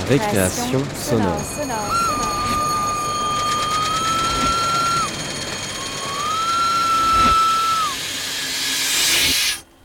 [0.00, 1.40] Récréation sonore.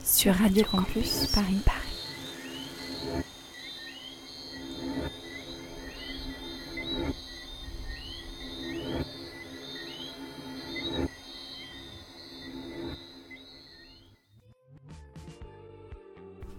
[0.04, 1.62] Sur Radio Campus Paris.
[1.64, 1.80] Paris.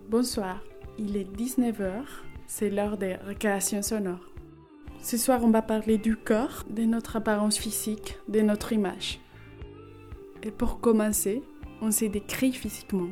[0.08, 0.60] Bonsoir,
[0.98, 2.04] il est 19h,
[2.50, 4.28] c'est l'heure des récréations sonores.
[5.00, 9.20] Ce soir, on va parler du corps, de notre apparence physique, de notre image.
[10.42, 11.44] Et pour commencer,
[11.80, 13.08] on se décrit physiquement.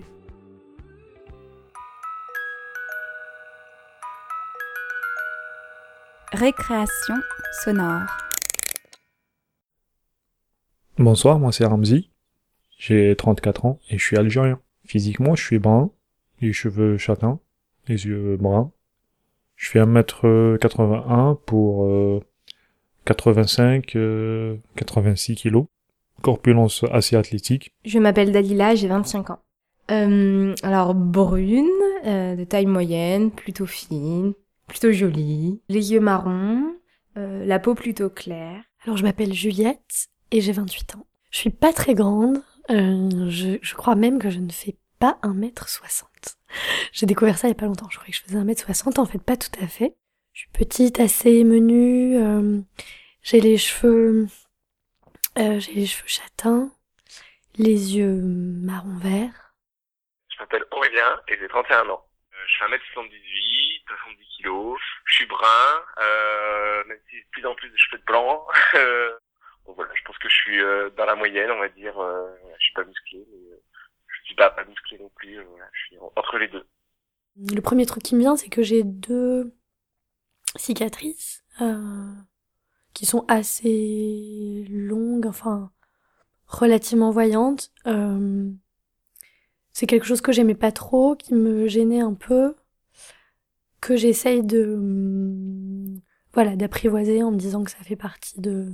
[6.32, 7.14] Récréation
[7.62, 8.08] sonore.
[10.98, 12.10] Bonsoir, moi c'est Ramzi.
[12.76, 14.60] J'ai 34 ans et je suis algérien.
[14.84, 15.92] Physiquement, je suis brun,
[16.40, 17.38] les cheveux châtains,
[17.86, 18.72] les yeux bruns.
[19.58, 22.22] Je fais 1m81 pour
[23.04, 25.66] 85, euh, 86 euh, kilos.
[26.22, 27.72] Corpulence assez athlétique.
[27.84, 29.40] Je m'appelle Dalila, j'ai 25 ans.
[29.90, 31.66] Euh, alors brune,
[32.04, 34.32] de taille moyenne, plutôt fine,
[34.66, 36.74] plutôt jolie, les yeux marrons,
[37.16, 38.62] la peau plutôt claire.
[38.84, 41.06] Alors je m'appelle Juliette et j'ai 28 ans.
[41.30, 46.07] Je suis pas très grande, je, je crois même que je ne fais pas 1m60.
[46.92, 47.88] J'ai découvert ça il y a pas longtemps.
[47.90, 49.94] Je croyais que je faisais 1m60, en fait pas tout à fait.
[50.32, 52.60] Je suis petite, assez menue, euh,
[53.22, 54.28] j'ai les cheveux
[55.36, 56.70] euh, j'ai les cheveux châtains,
[57.56, 59.54] les yeux marron vert.
[60.28, 62.04] Je m'appelle Aurélien et j'ai 31 ans.
[62.32, 65.82] Euh, je fais 1m78, 70 kg, je suis brun,
[66.86, 68.46] même si de plus en plus de cheveux de blanc.
[69.66, 70.58] bon voilà, je pense que je suis
[70.96, 71.94] dans la moyenne, on va dire.
[72.58, 73.58] je suis pas musclé, mais
[74.28, 75.38] suis pas, pas musclé non plus.
[75.38, 76.66] Euh, je suis entre les deux.
[77.36, 79.54] Le premier truc qui me vient, c'est que j'ai deux
[80.56, 82.12] cicatrices euh,
[82.94, 85.70] qui sont assez longues, enfin
[86.46, 87.72] relativement voyantes.
[87.86, 88.50] Euh,
[89.72, 92.56] c'est quelque chose que j'aimais pas trop, qui me gênait un peu,
[93.80, 94.76] que j'essaye de
[96.32, 98.72] voilà d'apprivoiser en me disant que ça fait partie de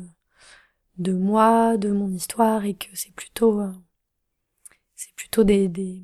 [1.12, 3.60] moi, de mon histoire et que c'est plutôt
[4.94, 6.02] c'est plutôt des, des,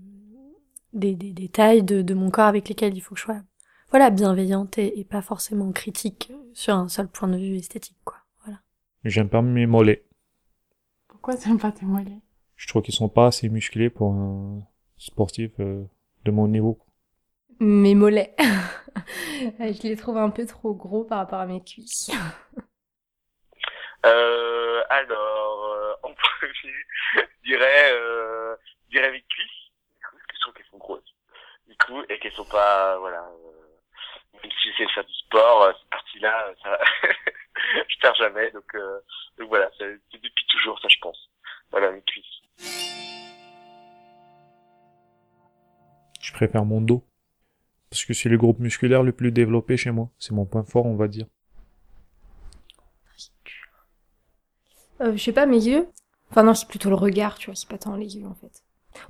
[0.93, 3.43] des, des détails de, de, mon corps avec lesquels il faut que je sois
[3.91, 8.19] voilà, bienveillante et, pas forcément critique sur un seul point de vue esthétique, quoi.
[8.45, 8.61] Voilà.
[9.05, 10.05] J'aime pas mes mollets.
[11.09, 12.21] Pourquoi t'aimes pas tes mollets?
[12.55, 14.62] Je trouve qu'ils sont pas assez musclés pour un
[14.97, 15.84] sportif euh,
[16.25, 16.78] de mon niveau.
[17.59, 18.37] Mes mollets.
[19.59, 22.12] je les trouve un peu trop gros par rapport à mes cuisses.
[24.07, 26.53] euh, alors, euh, en premier,
[27.17, 28.55] je dirais euh,
[28.91, 31.15] dirais parce que je trouve qu'elles sont grosses,
[31.67, 35.62] du coup, et qu'elles sont pas, voilà, euh, même si j'essaie de faire du sport,
[35.62, 36.78] euh, cette partie-là, ça,
[37.89, 39.01] je perds jamais, donc, euh,
[39.39, 41.31] donc voilà, c'est depuis toujours, ça je pense.
[41.71, 42.25] Voilà, mes cuisses.
[46.21, 47.05] Je préfère mon dos.
[47.91, 50.11] Parce que c'est le groupe musculaire le plus développé chez moi.
[50.19, 51.27] C'est mon point fort, on va dire.
[55.01, 55.89] Euh, je sais pas, mes yeux.
[56.31, 58.62] Enfin non, c'est plutôt le regard, tu vois, c'est pas tant les yeux en fait.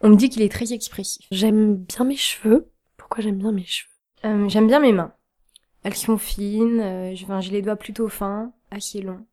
[0.03, 1.27] On me dit qu'il est très expressif.
[1.31, 2.71] J'aime bien mes cheveux.
[2.97, 3.91] Pourquoi j'aime bien mes cheveux?
[4.25, 5.15] Euh, J'aime bien mes mains.
[5.83, 9.27] Elles sont fines, euh, j'ai les doigts plutôt fins, assez longs.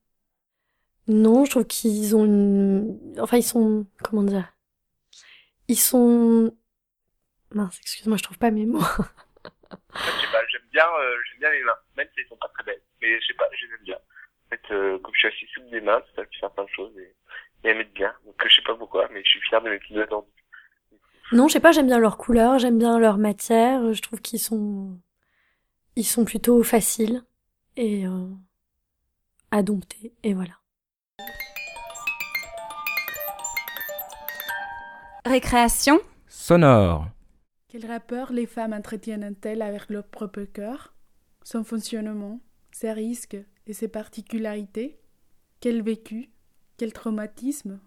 [1.07, 3.15] Non, je trouve qu'ils ont une...
[3.19, 3.85] Enfin, ils sont...
[4.03, 4.53] Comment dire?
[5.67, 6.55] Ils sont...
[7.51, 8.79] Mince, excuse-moi, je trouve pas mes mots.
[8.79, 12.49] je sais pas, j'aime bien, euh, j'aime bien les mains, même si elles sont pas
[12.53, 12.81] très belles.
[13.01, 13.95] Mais je sais pas, je les aime bien.
[13.97, 16.69] En fait, euh, comme je suis assez souple des mains, ça fait faire plein de
[16.69, 17.15] choses et,
[17.63, 18.13] et elles m'aident bien.
[18.25, 20.07] Donc je sais pas pourquoi, mais je suis fier de mes petits doigts
[21.31, 24.39] non, je sais pas, j'aime bien leur couleur, j'aime bien leur matière, je trouve qu'ils
[24.39, 24.97] sont
[25.97, 27.23] ils sont plutôt faciles
[27.75, 28.29] et euh,
[29.51, 30.53] à dompter et voilà.
[35.25, 35.99] Récréation.
[36.27, 37.07] Sonore.
[37.67, 40.93] Quel rapport les femmes entretiennent-elles avec leur propre cœur,
[41.43, 42.39] son fonctionnement,
[42.71, 44.99] ses risques et ses particularités?
[45.59, 46.29] Quel vécu,
[46.77, 47.79] quel traumatisme?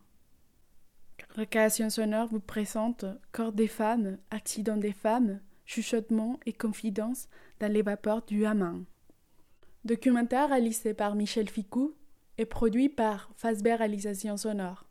[1.41, 7.29] Récréation sonore vous présente Corps des femmes, Accident des femmes, Chuchotements et confidences
[7.61, 8.85] dans les vapeurs du Hamin.
[9.87, 11.95] Documentaire réalisé par Michel Ficou
[12.37, 14.85] et produit par Fasber Réalisation Sonore.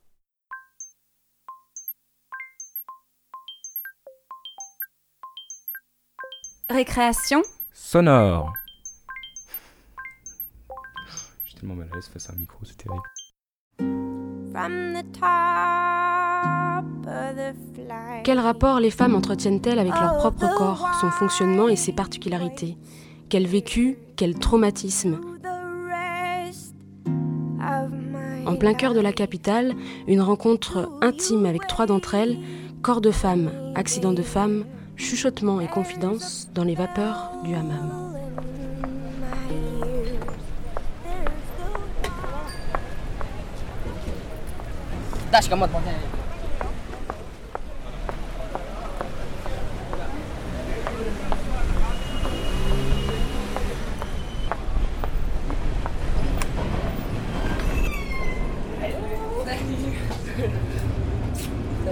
[6.68, 7.44] Récréation
[7.74, 8.52] sonore.
[11.44, 13.04] Je suis tellement mal à l'aise face à un micro, c'est terrible.
[18.24, 22.78] Quel rapport les femmes entretiennent-elles avec leur propre corps, son fonctionnement et ses particularités?
[23.30, 25.20] Quel vécu, quel traumatisme?
[28.46, 29.74] En plein cœur de la capitale,
[30.08, 32.38] une rencontre intime avec trois d'entre elles,
[32.82, 34.66] corps de femme, accident de femme,
[34.96, 38.10] chuchotements et confidences dans les vapeurs du hammam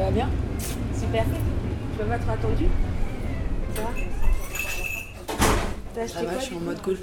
[0.08, 0.30] va bien
[0.94, 1.26] Super.
[1.26, 2.66] Tu vas m'être attendu
[3.76, 3.90] Ça va
[5.94, 6.98] T'as acheté Ça va, quoi je suis en mode cool.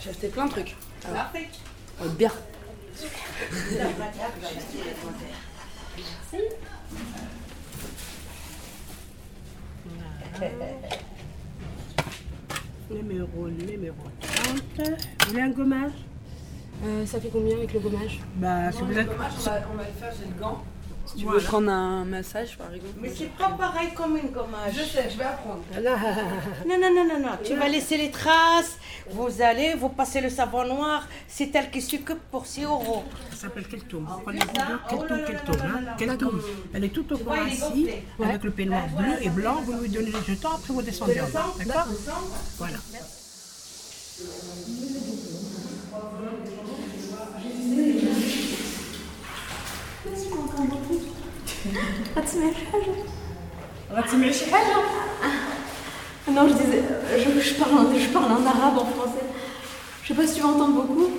[0.00, 0.76] J'ai acheté plein de trucs.
[1.00, 1.32] Ça va
[2.02, 2.30] Oh, bien.
[12.90, 14.62] Numéro, numéro 30.
[14.78, 15.92] Vous voulez un gommage?
[16.84, 18.20] Euh, ça fait combien avec le gommage?
[18.36, 19.08] Bah, si vous êtes...
[19.10, 20.62] On va le faire, j'ai le gant.
[21.06, 21.38] Si tu Voilà.
[21.38, 22.94] veux prendre un massage, par exemple.
[23.00, 24.72] Mais c'est pas pareil comme une gommage.
[24.74, 25.62] Je sais, je vais apprendre.
[26.68, 27.34] Non, non, non, non, non.
[27.44, 28.76] Tu vas laisser les traces.
[29.10, 31.06] Vous allez, vous passez le savon noir.
[31.28, 33.04] C'est elle qui s'occupe pour 6 euros.
[33.30, 34.06] Ça s'appelle Keltoum.
[34.24, 35.20] Prenez-vous bien Keltoum,
[35.96, 36.42] Keltoum.
[36.74, 37.88] Elle est tout au fond ici,
[38.22, 39.62] avec le peignoir bleu et blanc.
[39.64, 41.54] Vous lui donnez les jetons, après vous descendez en bas.
[41.58, 41.86] D'accord?
[42.58, 42.78] Voilà.
[52.17, 52.53] غتسمعي
[54.33, 54.75] شي حاجة
[56.35, 56.83] Non, je disais,
[57.23, 59.25] je, je, parle, en- je parle en arabe, en français.
[60.03, 61.09] Je sais pas si tu m'entends beaucoup.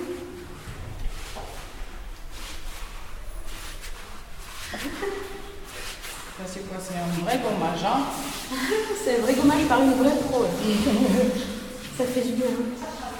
[6.47, 8.03] C'est quoi C'est un vrai gommage, hein
[9.03, 10.45] C'est un vrai gommage par une vraie pro.
[11.97, 12.47] Ça fait du bien.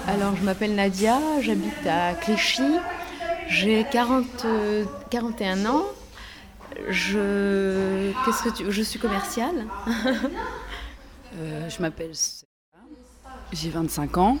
[0.08, 2.62] Alors, je m'appelle Nadia, j'habite à Clichy,
[3.48, 5.84] j'ai 40, euh, 41 ans.
[6.89, 9.65] Je, qu'est-ce que tu, je suis commerciale.
[11.37, 12.11] Euh, je m'appelle.
[13.53, 14.39] J'ai 25 ans.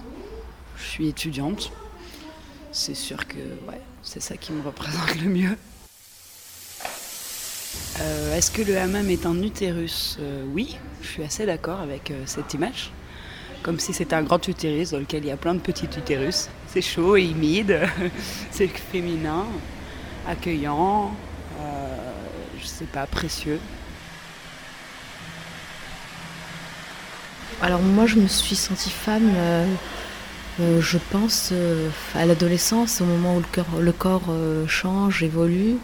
[0.75, 1.71] Je suis étudiante.
[2.71, 3.37] C'est sûr que
[4.01, 5.55] c'est ça qui me représente le mieux.
[8.01, 10.17] Euh, Est-ce que le hammam est un utérus?
[10.19, 12.91] Euh, Oui, je suis assez d'accord avec cette image.
[13.61, 16.49] Comme si c'était un grand utérus dans lequel il y a plein de petits utérus.
[16.67, 17.81] C'est chaud et humide,
[18.51, 19.45] c'est féminin,
[20.27, 21.11] accueillant,
[22.59, 23.59] je sais pas, précieux.
[27.61, 29.65] Alors moi, je me suis sentie femme, euh,
[30.61, 33.43] euh, je pense, euh, à l'adolescence, au moment où
[33.79, 34.33] le, corps
[34.67, 35.75] change, évolue.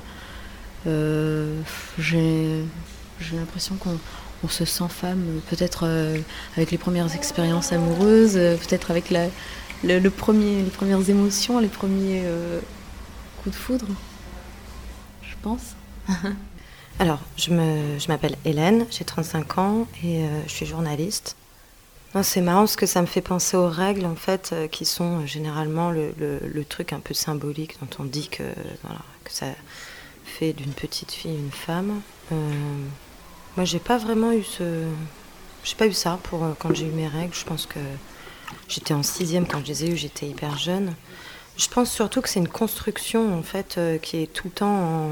[0.85, 2.63] J'ai
[3.33, 3.97] l'impression qu'on
[4.43, 5.87] on se sent femme, peut-être
[6.55, 9.13] avec les premières expériences amoureuses, peut-être avec
[9.83, 12.23] le, premier, les premières émotions, les premiers
[13.43, 13.87] coups de foudre,
[15.23, 15.75] je pense.
[16.99, 17.51] Alors, je
[18.07, 21.35] m'appelle Hélène, j'ai 35 ans et euh, je suis journaliste.
[22.13, 24.85] Non, C'est marrant parce que ça me fait penser aux règles en fait, euh, qui
[24.85, 28.43] sont euh, généralement le, le- truc un peu symbolique dont on dit que,
[29.27, 29.47] ça
[30.23, 32.01] fait d'une petite fille une femme.
[32.31, 32.35] Euh,
[33.57, 34.85] moi, j'ai pas vraiment eu ce,
[35.65, 37.33] j'ai pas eu ça pour quand j'ai eu mes règles.
[37.33, 37.79] Je pense que
[38.69, 40.93] j'étais en sixième quand je les ai eues, j'étais hyper jeune.
[41.57, 45.09] Je pense surtout que c'est une construction en fait qui est tout le temps en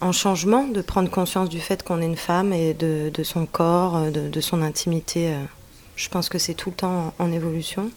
[0.00, 3.96] en changement, de prendre conscience du fait qu'on est une femme et de, son corps,
[3.96, 5.32] euh, de, son intimité.
[5.32, 5.44] euh.
[5.96, 7.90] Je pense que c'est tout le temps en, évolution.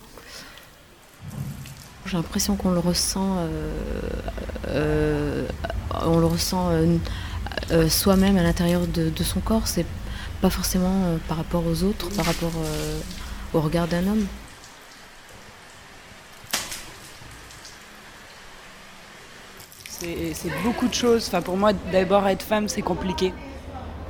[2.06, 3.38] J'ai l'impression qu'on le ressent,
[4.68, 5.46] euh,
[7.90, 9.68] soi-même à l'intérieur de, de son corps.
[9.68, 9.86] C'est
[10.42, 12.54] pas forcément par rapport aux autres, par rapport
[13.54, 14.26] au regard d'un homme.
[20.02, 21.28] C'est beaucoup de choses.
[21.28, 23.34] Enfin, pour moi, d'abord, être femme, c'est compliqué.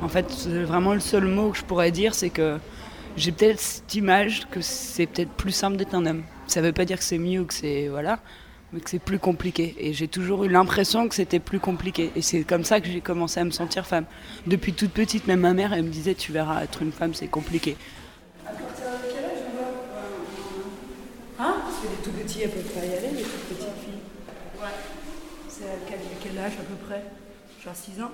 [0.02, 2.58] En fait, c'est vraiment le seul mot que je pourrais dire, c'est que
[3.18, 6.24] j'ai peut-être cette image que c'est peut-être plus simple d'être un homme.
[6.48, 7.90] Ça veut pas dire que c'est mieux ou que c'est.
[7.90, 8.20] Voilà.
[8.72, 9.76] Mais que c'est plus compliqué.
[9.80, 12.12] Et j'ai toujours eu l'impression que c'était plus compliqué.
[12.16, 14.06] Et c'est comme ça que j'ai commencé à me sentir femme.
[14.48, 17.28] Depuis toute petite, même ma mère, elle me disait Tu verras, être une femme, c'est
[17.28, 17.76] compliqué.
[21.38, 21.56] Hein?
[21.64, 24.02] Parce que les tout petits, elles peuvent pas y aller, toutes petites filles.
[24.58, 24.70] Ouais.
[25.50, 25.76] C'est à
[26.40, 27.04] à peu près?
[27.64, 28.12] Genre 6 ans?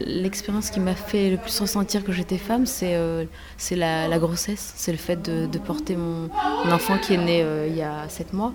[0.00, 3.24] L'expérience qui m'a fait le plus ressentir que j'étais femme, c'est euh,
[3.70, 6.28] la, grossesse, c'est le fait de, porter mon,
[6.70, 8.52] enfant qui est né euh, il y a 7 mois.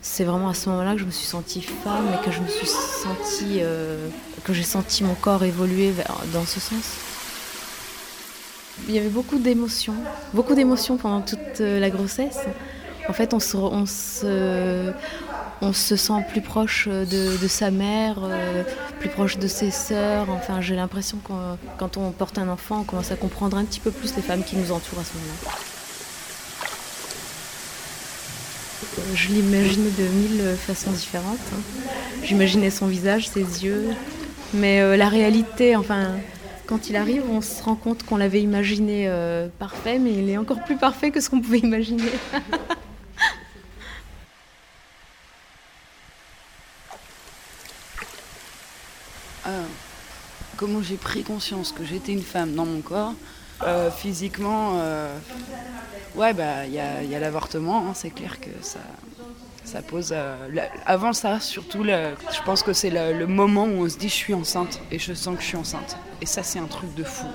[0.00, 2.48] C'est vraiment à ce moment-là que je me suis sentie femme et que je me
[2.48, 4.08] suis sentie, euh,
[4.44, 5.92] que j'ai senti mon corps évoluer
[6.32, 6.98] dans ce sens.
[8.88, 9.94] Il y avait beaucoup d'émotions,
[10.32, 12.40] beaucoup d'émotions pendant toute la grossesse.
[13.08, 14.92] En fait, on se, on se,
[15.64, 18.62] on se sent plus proche de, de sa mère, euh,
[19.00, 20.26] plus proche de ses sœurs.
[20.30, 21.32] Enfin, j'ai l'impression que
[21.78, 24.44] quand on porte un enfant, on commence à comprendre un petit peu plus les femmes
[24.44, 25.50] qui nous entourent à ce moment-là.
[29.14, 31.38] Je l'imaginais de mille façons différentes.
[31.52, 31.60] hein.
[32.22, 33.86] J'imaginais son visage, ses yeux.
[34.52, 36.12] Mais euh, la réalité, enfin,
[36.66, 40.36] quand il arrive, on se rend compte qu'on l'avait imaginé euh, parfait, mais il est
[40.36, 42.02] encore plus parfait que ce qu'on pouvait imaginer.
[50.64, 53.12] comment j'ai pris conscience que j'étais une femme dans mon corps
[53.64, 55.14] Euh, Physiquement, euh,
[56.16, 60.12] ouais, bah il y a, l'avortement, hein, c'est clair que ça, pose.
[60.16, 60.36] euh,
[60.86, 64.32] avant ça, surtout, je pense que c'est le moment où on se dit je suis
[64.32, 65.98] enceinte et je sens que je suis enceinte.
[66.22, 67.26] Et ça, c'est un truc de fou.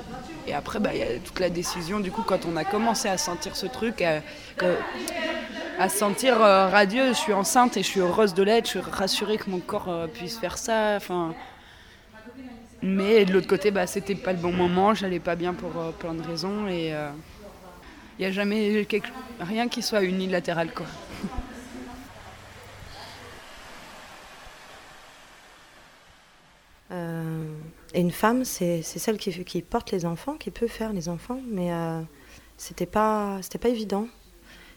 [0.47, 1.99] Et après, bah, il y a toute la décision.
[1.99, 7.13] Du coup, quand on a commencé à sentir ce truc, à, sentir euh, radieux, je
[7.13, 10.39] suis enceinte et je suis heureuse de l'être, je suis rassurée que mon corps puisse
[10.39, 10.95] faire ça.
[10.97, 11.35] Enfin,
[12.81, 15.91] mais de l'autre côté, bah, c'était pas le bon moment, j'allais pas bien pour euh,
[15.91, 16.93] plein de raisons et
[18.19, 18.85] il n'y a jamais
[19.39, 20.73] rien qui soit unilatéral.
[20.73, 20.85] Quoi.
[26.91, 27.43] Euh,
[27.93, 31.71] et une femme, c'est celle qui, porte les enfants, qui peut faire les enfants, mais
[31.71, 32.01] euh,
[32.57, 34.07] c'était pas, pas évident.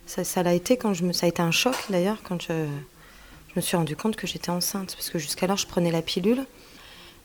[0.07, 2.67] Ça, l'a été quand je ça a été un choc d'ailleurs quand je,
[3.49, 6.45] je me suis rendu compte que j'étais enceinte, parce que jusqu'alors je prenais la pilule,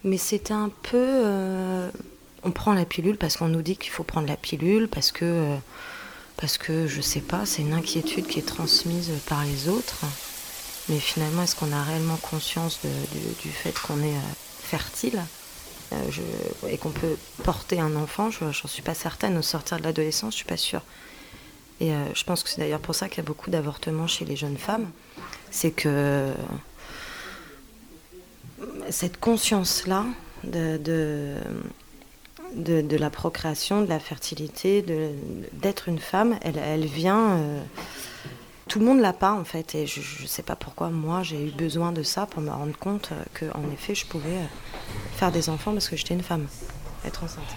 [0.04, 1.89] mais c'était un peu, euh,
[2.44, 5.25] on prend la pilule parce qu'on nous dit qu'il faut prendre la pilule, parce que,
[5.25, 5.58] euh,
[6.38, 10.06] parce que je sais pas, c'est une inquiétude qui est transmise par les autres.
[10.89, 12.80] Mais finalement, est-ce qu'on a réellement conscience
[13.44, 15.22] du, fait qu'on est euh, fertile
[16.68, 18.30] et qu'on peut porter un enfant?
[18.30, 19.38] Je n'en suis pas certaine.
[19.38, 20.82] Au sortir de l'adolescence, je suis pas sûre.
[21.80, 24.36] Et je pense que c'est d'ailleurs pour ça qu'il y a beaucoup d'avortements chez les
[24.36, 24.89] jeunes femmes.
[25.51, 26.34] C'est que
[28.90, 30.06] cette conscience-là
[30.44, 30.80] de,
[32.56, 34.84] de, la procréation, de la fertilité,
[35.54, 37.38] d'être une femme, elle, elle vient.
[37.38, 37.62] euh,
[38.68, 41.42] tout le monde l'a pas en fait, et je ne sais pas pourquoi moi j'ai
[41.42, 44.46] eu besoin de ça pour me rendre compte euh, que en effet je pouvais euh,
[45.16, 46.48] faire des enfants parce que j'étais une femme,
[47.06, 47.56] être enceinte.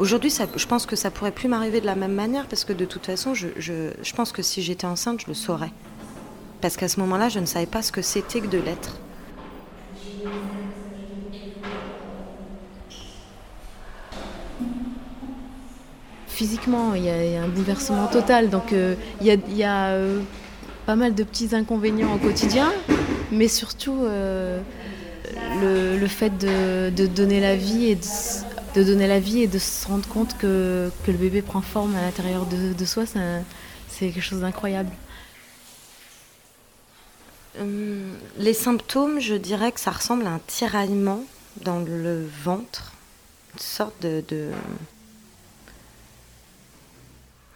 [0.00, 2.84] Aujourd'hui, je pense que ça pourrait plus m'arriver de la même manière parce que de
[2.84, 5.70] toute façon, je, pense que si j'étais enceinte, je le saurais.
[6.60, 8.98] Parce qu'à ce moment-là, je ne savais pas ce que c'était que de l'être.
[16.26, 18.50] Physiquement, il y, a un bouleversement total.
[18.50, 20.20] Donc, euh, il y a, euh,
[20.86, 22.72] pas mal de petits inconvénients au quotidien,
[23.30, 24.60] mais surtout euh,
[25.60, 28.02] le, fait de, de donner la vie et de,
[28.74, 31.94] de donner la vie et de se rendre compte que, que le bébé prend forme
[31.94, 34.90] à l'intérieur de, soi, c'est quelque chose d'incroyable.
[37.60, 41.22] Hum, les symptômes, je dirais que ça ressemble à un tiraillement
[41.60, 42.92] dans le ventre,
[43.54, 44.50] une sorte de.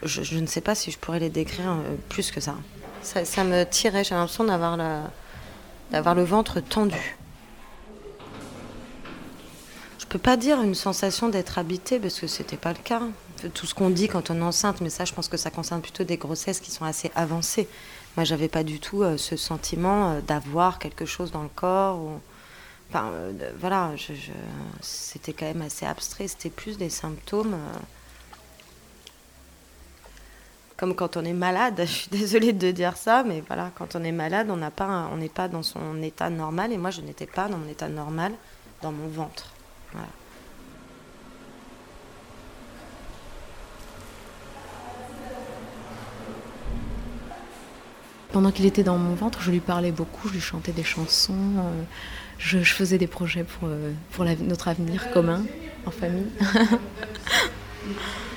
[0.05, 2.55] Je, ne sais pas si je pourrais les décrire euh, plus que ça.
[3.03, 4.79] Ça, me tirait, j'ai l'impression d'avoir
[5.91, 7.18] d'avoir le ventre tendu.
[10.09, 13.03] Je peux pas dire une sensation d'être habité parce que c'était pas le cas.
[13.53, 15.83] Tout ce qu'on dit quand on est enceinte, mais ça, je pense que ça concerne
[15.83, 17.69] plutôt des grossesses qui sont assez avancées.
[18.17, 21.99] Moi, j'avais pas du tout euh, ce sentiment euh, d'avoir quelque chose dans le corps.
[21.99, 22.21] Ou...
[22.89, 23.91] Enfin, euh, voilà,
[24.81, 26.27] c'était quand même assez abstrait.
[26.27, 27.59] C'était plus des symptômes.
[30.79, 34.03] Comme quand on est malade, je suis désolée de dire ça, mais voilà, quand on
[34.03, 34.57] est malade, on
[35.19, 38.33] n'est pas dans son état normal, et moi, je n'étais pas dans mon état normal,
[38.81, 39.53] dans mon ventre.
[39.93, 40.09] Voilà.
[48.33, 51.33] Pendant qu'il était dans mon ventre, je lui parlais beaucoup, je lui chantais des chansons,
[51.33, 51.83] euh,
[52.39, 55.45] je, faisais des projets pour, euh, notre avenir commun,
[55.87, 56.27] en famille.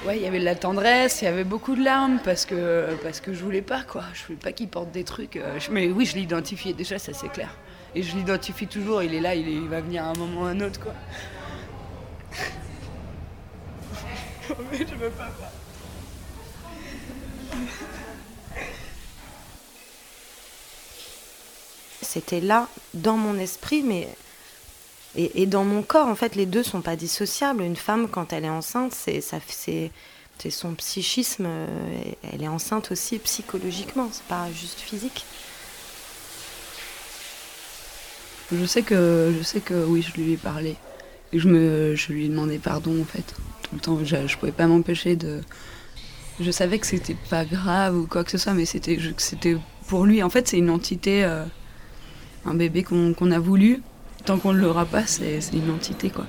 [0.08, 2.88] Ouais, il y avait de la tendresse, il y avait beaucoup de larmes parce que,
[3.03, 4.03] parce que je voulais pas, quoi.
[4.13, 5.36] Je voulais pas qu'il porte des trucs.
[5.36, 7.55] euh, mais oui, je l'identifiais déjà, ça c'est clair.
[7.93, 10.46] Et je l'identifie toujours, il est là, il, il va venir à un moment ou
[10.46, 10.93] à un autre, quoi.
[22.02, 24.08] C'était là, dans mon esprit, mais.
[25.16, 27.64] Et, dans mon corps, en fait, les deux sont pas dissociables.
[27.64, 31.46] Une femme, quand elle est enceinte, c'est c'est son psychisme.
[31.48, 31.68] euh,
[32.34, 34.10] Elle est enceinte aussi psychologiquement.
[34.12, 35.26] C'est pas juste physique.
[38.52, 40.76] Je sais que, je sais que oui, je lui ai parlé.
[41.34, 43.36] Je, lui ai demandé pardon en fait.
[43.64, 45.42] Tout le temps, je, je pouvais pas m'empêcher de.
[46.40, 49.58] Je savais que c'était pas grave ou quoi que ce soit, mais c'était, c'était
[49.88, 50.24] pour lui.
[50.24, 51.44] En fait, c'est une entité, euh,
[52.46, 53.82] un bébé qu'on, a voulu.
[54.26, 56.28] Tant qu'on ne l'aura pas, c'est, une entité quoi.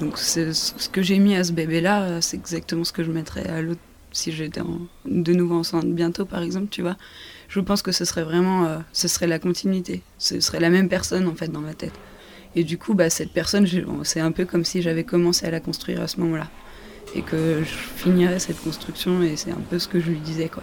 [0.00, 3.62] Donc ce que j'ai mis à ce bébé-là, c'est exactement ce que je mettrais à
[3.62, 3.80] l'autre
[4.12, 4.60] si j'étais
[5.04, 6.96] de nouveau enceinte bientôt, par exemple, tu vois.
[7.48, 10.02] Je pense que ce serait vraiment, euh, ce serait la continuité.
[10.18, 11.92] Ce serait la même personne en fait dans ma tête.
[12.54, 13.66] Et du coup, bah, cette personne,
[14.04, 16.50] c'est un peu comme si j'avais commencé à la construire à ce moment-là.
[17.14, 20.48] Et que je finirais cette construction, et c'est un peu ce que je lui disais,
[20.48, 20.62] quoi.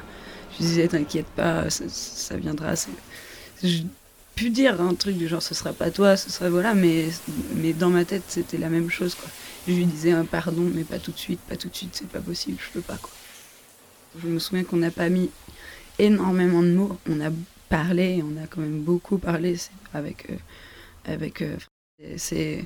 [0.53, 2.73] Je lui disais, t'inquiète pas, ça, viendra.
[3.63, 3.85] J'ai
[4.35, 7.05] pu dire un truc du genre, ce sera pas toi, ce sera voilà, mais,
[7.55, 9.29] mais dans ma tête, c'était la même chose, quoi.
[9.67, 12.07] Je lui disais, un pardon, mais pas tout de suite, pas tout de suite, c'est
[12.07, 13.11] pas possible, je peux pas, quoi.
[14.21, 15.29] Je me souviens qu'on n'a pas mis
[15.99, 16.97] énormément de mots.
[17.07, 17.29] On a
[17.69, 19.55] parlé, on a quand même beaucoup parlé
[19.93, 20.29] avec.
[20.31, 20.35] euh,
[21.05, 21.57] avec euh,
[22.17, 22.65] c'est.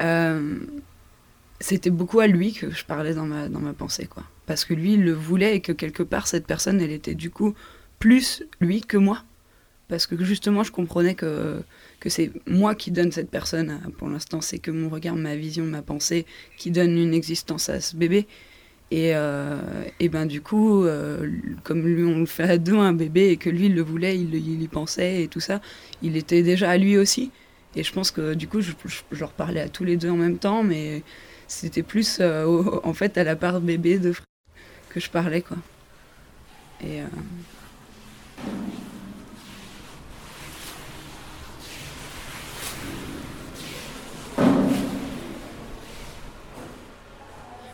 [0.00, 0.58] euh,
[1.60, 4.24] c'était beaucoup à lui que je parlais dans ma, dans ma pensée, quoi.
[4.46, 7.30] Parce que lui, il le voulait et que quelque part, cette personne, elle était du
[7.30, 7.54] coup
[7.98, 9.22] plus lui que moi.
[9.88, 11.62] Parce que justement, je comprenais que,
[12.00, 13.80] que c'est moi qui donne cette personne.
[13.98, 16.26] Pour l'instant, c'est que mon regard, ma vision, ma pensée
[16.58, 18.26] qui donne une existence à ce bébé.
[18.90, 19.56] Et, euh,
[20.00, 21.28] et ben du coup, euh,
[21.64, 24.18] comme lui on le fait à deux un bébé et que lui il le voulait,
[24.18, 25.60] il y pensait et tout ça,
[26.02, 27.32] il était déjà à lui aussi.
[27.76, 28.72] Et je pense que du coup, je,
[29.18, 31.02] leur parlais à tous les deux en même temps, mais
[31.48, 34.26] c'était plus euh, en fait à la part bébé de Fred
[34.90, 35.56] que je parlais quoi.
[36.82, 37.06] Et euh,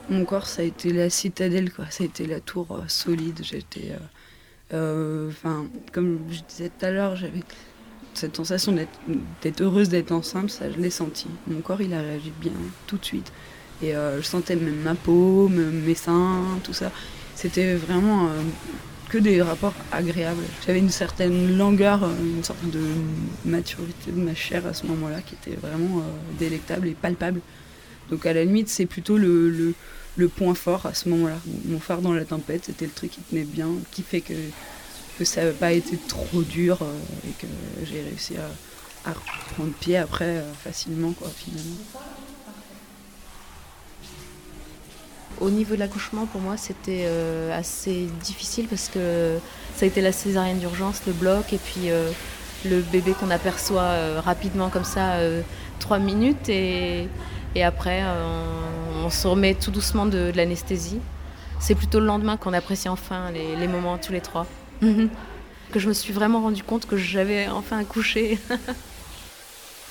[0.09, 1.89] Mon corps, ça a été la citadelle, quoi.
[1.89, 3.41] Ça a été la tour euh, solide.
[3.45, 3.93] J'étais.
[4.73, 7.43] Enfin, comme je disais tout à l'heure, j'avais
[8.21, 8.73] cette sensation
[9.43, 11.27] d'être heureuse d'être enceinte, ça, je l'ai senti.
[11.47, 12.53] Mon corps, il a réagi bien,
[12.87, 13.33] tout de suite.
[13.83, 16.93] Et euh, je sentais même ma peau, me- mes seins, tout ça.
[17.35, 18.31] C'était vraiment euh,
[19.09, 20.43] que des rapports agréables.
[20.67, 22.83] J'avais une certaine langueur, euh, une sorte de
[23.45, 26.03] maturité de ma chair à ce moment-là qui était vraiment
[26.39, 27.41] délectable et palpable.
[28.11, 29.75] Donc à la limite, c'est plutôt le
[30.37, 31.39] point fort à ce moment-là.
[31.67, 34.35] Mon phare dans la tempête, c'était le truc qui tenait bien, qui fait que,
[35.21, 37.47] que ça n'a pas été trop dur euh, et que
[37.85, 41.77] j'ai réussi à, à reprendre pied après euh, facilement, quoi, finalement.
[45.43, 49.37] Au niveau de l'accouchement, pour moi, c'était euh, assez difficile parce que
[49.77, 51.91] ça a été la césarienne d'urgence, le bloc, et puis
[52.65, 55.17] le bébé qu'on aperçoit rapidement comme ça,
[55.79, 57.09] trois minutes, et,
[57.55, 58.03] et après,
[59.03, 61.01] on, se remet tout doucement de, l'anesthésie.
[61.59, 64.47] C'est plutôt le lendemain qu'on apprécie enfin les moments tous les trois.
[64.81, 68.39] Que je me suis vraiment rendu compte que j'avais enfin accouché.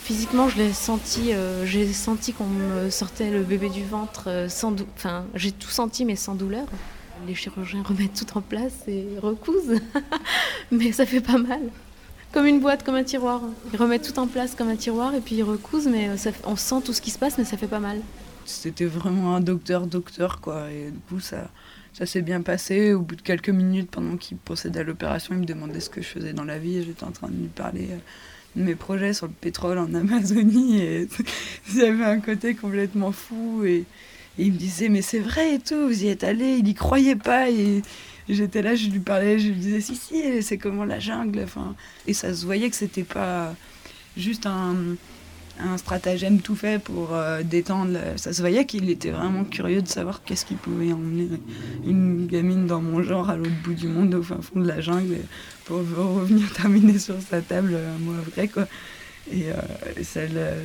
[0.03, 4.49] Physiquement, je l'ai senti, euh, j'ai senti qu'on me sortait le bébé du ventre euh,
[4.49, 6.65] sans dou- Enfin, j'ai tout senti, mais sans douleur.
[7.27, 9.79] Les chirurgiens remettent tout en place et recousent,
[10.71, 11.59] mais ça fait pas mal.
[12.31, 13.41] Comme une boîte, comme un tiroir.
[13.73, 16.55] Ils remettent tout en place comme un tiroir et puis ils recousent, mais euh, on
[16.55, 17.99] sent tout ce qui se passe, mais ça fait pas mal.
[18.45, 20.71] C'était vraiment un docteur-docteur, quoi.
[20.71, 21.49] Et du coup, ça,
[21.93, 22.93] ça s'est bien passé.
[22.93, 26.01] Au bout de quelques minutes, pendant qu'il procédait à l'opération, il me demandait ce que
[26.01, 26.83] je faisais dans la vie.
[26.83, 27.97] J'étais en train de lui parler euh,
[28.55, 30.81] de mes projets sur le pétrole en Amazonie.
[30.81, 31.07] Et
[31.73, 33.63] il avait un côté complètement fou.
[33.65, 33.85] Et,
[34.37, 36.57] il me disait, mais c'est vrai et tout, vous y êtes allé.
[36.59, 37.49] Il y croyait pas.
[37.49, 37.81] Et
[38.29, 41.41] j'étais là, je lui parlais, je lui disais, si, si, c'est comment la jungle.
[41.43, 41.75] Enfin,
[42.07, 43.53] et ça se voyait que c'était pas
[44.15, 44.75] juste un
[45.59, 47.97] un stratagème tout fait pour euh, détendre.
[48.15, 51.27] Ça se voyait qu'il était vraiment curieux de savoir qu'est-ce qui pouvait emmener
[51.85, 54.81] une gamine dans mon genre à l'autre bout du monde, au fin fond de la
[54.81, 55.17] jungle,
[55.65, 58.67] pour revenir terminer sur sa table un mois après, quoi.
[59.31, 60.21] Et, euh, ça,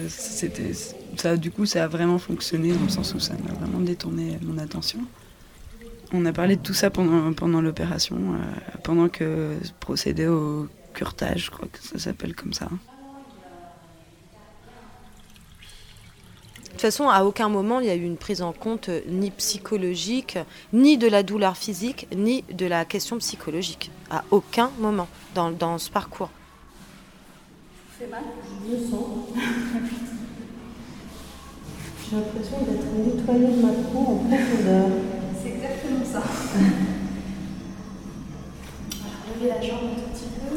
[0.08, 0.72] c'était,
[1.16, 4.38] ça, du coup, ça a vraiment fonctionné dans le sens où ça m'a vraiment détourné
[4.42, 5.00] mon attention.
[6.12, 11.46] On a parlé de tout ça pendant, pendant l'opération, euh, pendant que procédait au curtage,
[11.46, 12.68] je crois que ça s'appelle comme ça.
[16.64, 19.00] De toute façon, à aucun moment il y a eu une prise en compte euh,
[19.08, 20.36] ni psychologique,
[20.72, 23.90] ni de la douleur physique, ni de la question psychologique.
[24.10, 26.28] À aucun moment dans, dans ce parcours.
[27.98, 28.24] C'est mal
[28.68, 29.06] Je le sens.
[32.10, 32.84] J'ai l'impression d'être
[33.16, 34.88] nettoyée de ma peau en profondeur.
[35.42, 36.18] C'est exactement ça.
[39.00, 40.56] Alors, levez la jambe un tout petit peu.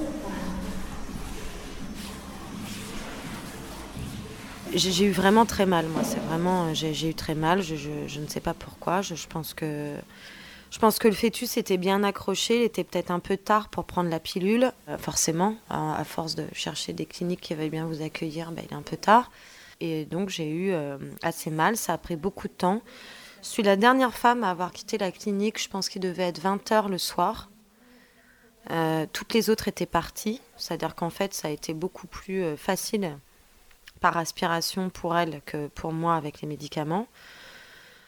[4.73, 6.03] J'ai eu vraiment très mal, moi.
[6.03, 7.61] C'est vraiment, euh, j'ai eu très mal.
[7.61, 9.01] Je, ne sais pas pourquoi.
[9.01, 9.95] Je, pense que
[10.71, 13.85] Je pense que le fœtus était bien accroché, il était peut-être un peu tard pour
[13.85, 15.55] prendre la pilule, euh, forcément.
[15.69, 18.81] À, force de chercher des cliniques qui veulent bien vous accueillir, ben, il est un
[18.81, 19.31] peu tard.
[19.79, 22.81] Et donc j'ai eu euh, assez mal, ça a pris beaucoup de temps.
[23.43, 26.41] Je suis la dernière femme à avoir quitté la clinique, je pense qu'il devait être
[26.41, 27.49] 20h le soir.
[29.13, 33.17] Toutes les autres étaient parties, c'est-à-dire qu'en fait ça a été beaucoup plus facile
[33.97, 37.07] par aspiration pour elles que pour moi avec les médicaments.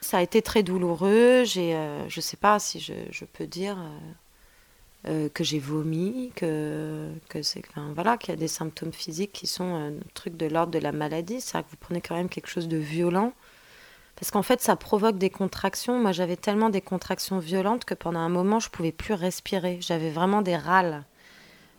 [0.02, 3.78] Ça a été très douloureux, j'ai, euh, je ne sais pas si je, peux dire
[3.78, 9.34] euh, euh, que j'ai vomi, que, que c'est, voilà, qu'il y a des symptômes physiques
[9.34, 12.30] qui sont un truc de l'ordre de la maladie, c'est-à-dire que vous prenez quand même
[12.30, 13.34] quelque chose de violent.
[14.16, 16.00] Parce qu'en fait, ça provoque des contractions.
[16.00, 19.80] Moi, j'avais tellement des contractions violentes que pendant un moment, je pouvais plus respirer.
[19.82, 21.04] J'avais vraiment des râles.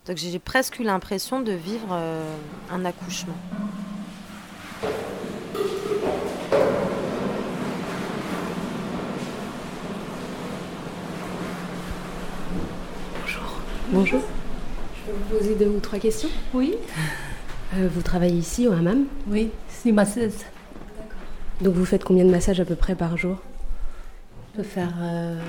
[0.07, 1.93] Donc, j'ai presque eu l'impression de vivre
[2.71, 3.37] un accouchement.
[13.91, 14.21] Bonjour.
[14.95, 16.75] Je peux vous poser deux ou trois questions Oui.
[17.75, 20.45] Euh, vous travaillez ici au hammam Oui, c'est masseuse.
[21.59, 23.37] Donc vous faites combien de massages à peu près par jour
[24.53, 25.39] Je peux faire euh,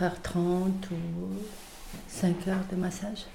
[0.00, 0.38] 4h30
[0.90, 0.96] ou
[2.08, 3.26] 5 heures de massage.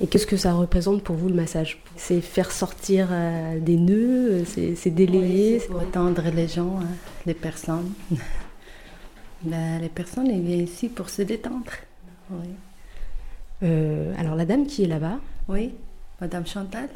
[0.00, 1.82] Et qu'est-ce que ça représente pour vous le massage?
[1.96, 6.88] C'est faire sortir euh, des nœuds, euh, c'est c'est délayer Pour attendre les gens, hein,
[7.26, 7.92] les personnes.
[9.42, 11.70] Ben, les personnes, elles viennent ici pour se détendre.
[12.30, 12.48] Oui.
[13.64, 15.72] Euh, alors la dame qui est là-bas, Oui,
[16.20, 16.88] Madame Chantal.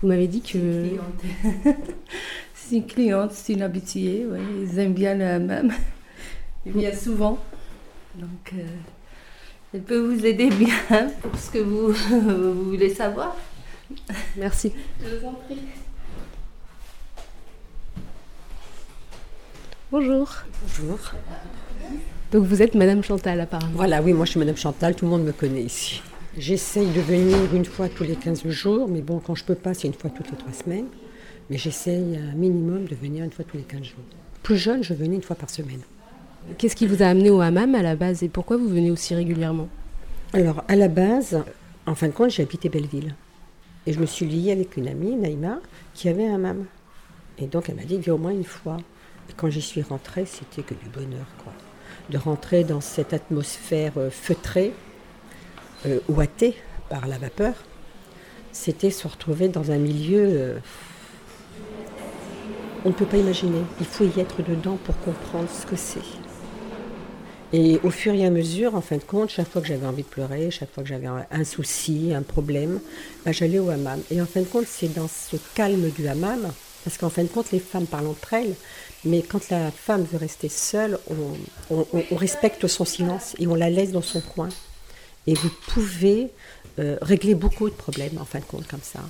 [0.00, 0.86] vous m'avez dit que...
[2.54, 4.38] C'est une cliente, c'est une habituée, oui.
[4.62, 5.72] Ils aiment bien le hammam.
[6.64, 7.38] Ils viennent souvent.
[8.14, 8.62] Donc, euh,
[9.74, 13.36] elle peut vous aider bien pour ce que vous, vous voulez savoir.
[14.36, 14.72] Merci.
[15.02, 15.58] Je vous en prie.
[19.90, 20.32] Bonjour.
[20.62, 20.98] Bonjour.
[22.32, 23.72] Donc vous êtes Madame Chantal apparemment.
[23.74, 26.00] Voilà, oui, moi je suis Madame Chantal, tout le monde me connaît ici.
[26.38, 29.74] J'essaye de venir une fois tous les 15 jours, mais bon, quand je peux pas,
[29.74, 30.86] c'est une fois toutes les trois semaines.
[31.50, 34.04] Mais j'essaye un minimum de venir une fois tous les 15 jours.
[34.44, 35.80] Plus jeune, je venais une fois par semaine.
[36.56, 39.12] Qu'est-ce qui vous a amené au hammam à la base et pourquoi vous venez aussi
[39.16, 39.68] régulièrement?
[40.32, 41.42] Alors, à la base,
[41.86, 43.16] en fin de compte, j'ai habité Belleville.
[43.86, 45.58] Et je me suis liée avec une amie, Naïma,
[45.94, 46.66] qui avait un hammam.
[47.38, 48.76] Et donc, elle m'a dit, viens au moins une fois.
[49.28, 51.52] Et quand j'y suis rentrée, c'était que du bonheur, quoi.
[52.10, 54.72] De rentrer dans cette atmosphère euh, feutrée,
[55.86, 56.56] euh, ouatée
[56.88, 57.54] par la vapeur,
[58.50, 60.26] c'était se retrouver dans un milieu...
[60.26, 60.58] euh,
[62.84, 63.62] on ne peut pas imaginer.
[63.78, 66.00] Il faut y être dedans pour comprendre ce que c'est.
[67.52, 70.02] Et au fur et à mesure, en fin de compte, chaque fois que j'avais envie
[70.02, 72.80] de pleurer, chaque fois que j'avais un, un souci, un problème,
[73.24, 74.00] bah, j'allais au hammam.
[74.10, 76.52] Et en fin de compte, c'est dans ce calme du hammam,
[76.84, 78.54] parce qu'en fin de compte, les femmes parlent entre elles,
[79.04, 81.34] mais quand la femme veut rester seule, on,
[82.16, 84.48] respecte son silence et on la laisse dans son coin.
[85.26, 86.30] Et vous pouvez
[86.78, 89.00] euh, régler beaucoup de problèmes, en fin de compte, comme ça.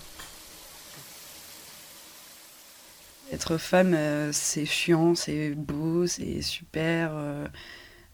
[3.32, 7.10] Être femme, euh, c'est chiant, c'est beau, c'est super.
[7.14, 7.46] euh,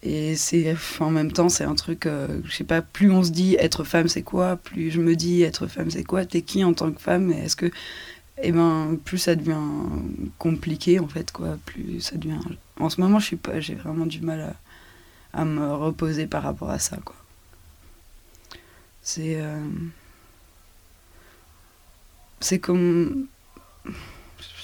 [0.02, 2.06] et c'est en même temps, c'est un truc,
[2.44, 5.42] je sais pas, plus on se dit être femme c'est quoi, plus je me dis
[5.42, 7.70] être femme c'est quoi, t'es qui en tant que femme, est-ce que.
[8.42, 9.60] Eh ben, plus ça devient
[10.38, 11.58] compliqué en fait, quoi.
[11.66, 12.38] Plus ça devient.
[12.78, 14.56] En ce moment, je suis pas, j'ai vraiment du mal
[15.32, 17.16] à, me reposer par rapport à ça, quoi.
[19.02, 19.36] C'est.
[19.40, 19.60] euh,
[22.40, 23.26] C'est comme.
[23.86, 23.92] Je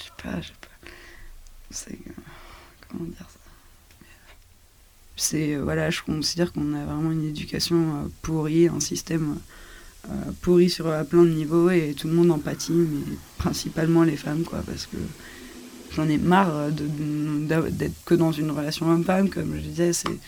[0.05, 0.89] sais pas, je sais pas.
[1.71, 1.93] C'est.
[1.93, 2.23] euh,
[2.89, 3.39] Comment dire ça?
[5.17, 5.55] C'est.
[5.55, 9.39] euh, Voilà, je considère qu'on a vraiment une éducation pourrie, un système
[10.41, 14.17] pourri sur euh, plein de niveaux et tout le monde en pâtit, mais principalement les
[14.17, 14.97] femmes, quoi, parce que
[15.95, 20.19] j'en ai marre euh, d'être que dans une relation homme-femme, comme je disais, c'est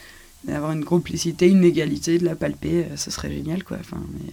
[0.43, 3.77] d'avoir une complicité, une égalité, de la palper, euh, ce serait génial, quoi.
[3.79, 4.31] Enfin, mais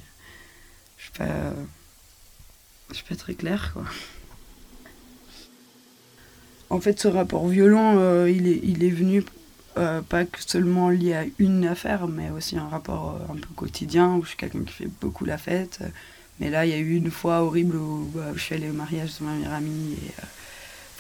[0.99, 1.55] je suis pas.
[2.93, 3.85] Suis pas très claire, quoi.
[6.69, 9.25] En fait, ce rapport violent, euh, il est venu
[9.79, 13.49] euh, pas que seulement lié à une affaire, mais aussi un rapport euh, un peu
[13.57, 15.81] quotidien, où je suis quelqu'un qui fait beaucoup la fête.
[16.41, 18.71] Mais là, il y a eu une fois horrible où, bah, où je suis allée
[18.71, 19.97] au mariage de ma meilleure amie,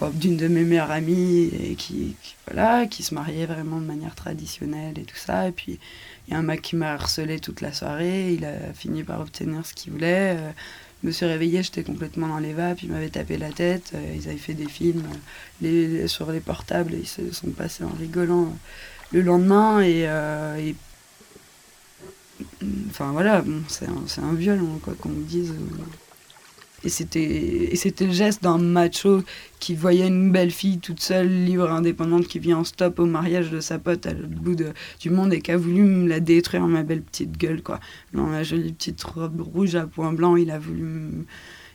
[0.02, 3.86] euh, d'une de mes meilleures amies, et qui, qui- voilà, qui se mariait vraiment de
[3.86, 5.48] manière traditionnelle et tout ça.
[5.48, 5.78] Et puis,
[6.26, 9.20] il y a un mec qui m'a harcelé toute la soirée, il a fini par
[9.20, 10.36] obtenir ce qu'il voulait.
[11.06, 14.28] Me suis réveillée, j'étais complètement dans les vapes, ils m'avaient tapé la tête, euh, ils
[14.28, 15.02] avaient fait des films
[15.64, 18.56] euh, sur les portables, ils se sont passés en rigolant
[19.12, 20.72] le lendemain, et, euh,
[22.88, 25.54] Enfin voilà, bon, c'est un, c'est un viol, hein, quoi qu'on me dise.
[26.84, 29.22] Et c'était, le geste d'un macho
[29.60, 33.50] qui voyait une belle fille toute seule, libre, indépendante, qui vient en stop au mariage
[33.50, 36.18] de sa pote à l'autre bout de- du monde et qui a voulu me la
[36.18, 37.78] détruire, ma belle petite gueule, quoi.
[38.12, 41.24] Dans la jolie petite robe rouge à points blancs, il a voulu me,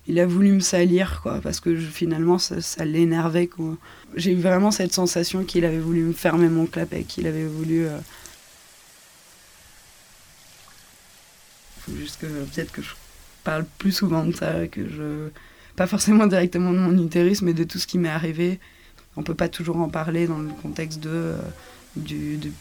[0.07, 3.77] il a voulu me salir, quoi, parce que finalement, ça, ça l'énervait, quoi.
[4.15, 7.85] J'ai eu vraiment cette sensation qu'il avait voulu me fermer mon clapet, qu'il avait voulu...
[7.87, 7.97] euh,
[11.79, 12.89] faut juste que peut-être que je
[13.47, 15.29] parle plus souvent de ça, que je
[15.77, 18.59] pas forcément directement de mon utérus, mais de tout ce qui m'est arrivé.
[19.15, 21.37] On peut pas toujours en parler dans le contexte de euh,
[21.95, 22.51] du,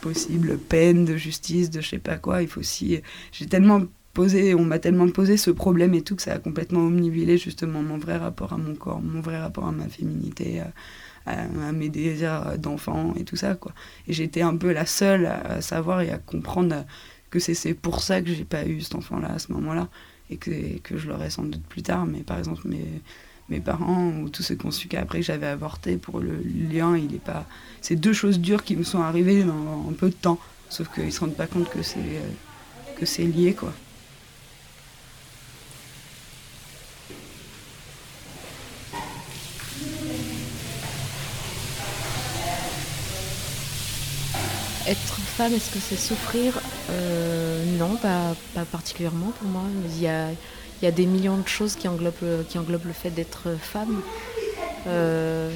[0.00, 2.42] possible peine, de justice, de je sais pas quoi.
[2.42, 3.00] Il faut aussi,
[3.32, 3.82] j'ai tellement
[4.14, 7.82] posé, on m'a tellement posé ce problème et tout que ça a complètement omnibilé justement
[7.82, 10.60] mon vrai rapport à mon corps, mon vrai rapport à ma féminité.
[10.60, 10.72] à-
[11.74, 13.72] mes désirs d'enfant et tout ça quoi
[14.06, 16.86] et j'étais un peu la seule à, savoir et à comprendre
[17.28, 19.88] que c'est pour ça que j'ai pas eu cet enfant là à ce moment là
[20.30, 24.28] et que, que je l'aurai sans doute plus tard mais par exemple mes, parents ou
[24.28, 26.36] tous ceux qui ont su qu'après que j'avais avorté pour le
[26.70, 27.46] lien il est pas
[27.80, 30.38] c'est deux choses dures qui me sont arrivées un peu de temps
[30.68, 33.72] sauf qu'ils se rendent pas compte que c'est euh, que c'est lié quoi
[44.88, 46.58] Être femme, est-ce que c'est souffrir
[46.90, 48.34] Euh, Non, pas,
[48.72, 49.64] particulièrement pour moi.
[49.84, 54.00] Il y, a, des millions de choses qui englobent, le- fait d'être femme.
[54.86, 55.50] Euh,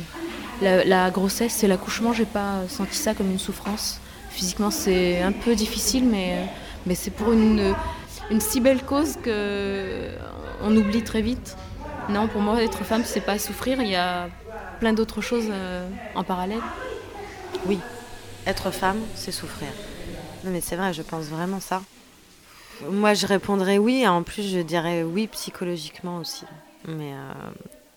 [0.60, 4.00] la, grossesse et l'accouchement, j'ai pas senti ça comme une souffrance.
[4.28, 7.74] Physiquement, c'est un peu difficile, mais, c'est pour une,
[8.38, 10.10] si belle cause que
[10.60, 11.56] on oublie très vite.
[12.10, 13.80] Non, pour moi, être femme, c'est pas souffrir.
[13.80, 14.28] Il y a
[14.78, 16.60] plein d'autres choses euh, en parallèle.
[17.64, 17.78] Oui,
[18.46, 19.68] être femme, c'est souffrir.
[20.44, 21.82] Non mais c'est vrai, je pense vraiment ça.
[22.90, 26.44] Moi, je répondrais oui, et en plus, je dirais oui psychologiquement aussi.
[26.88, 27.32] Mais euh,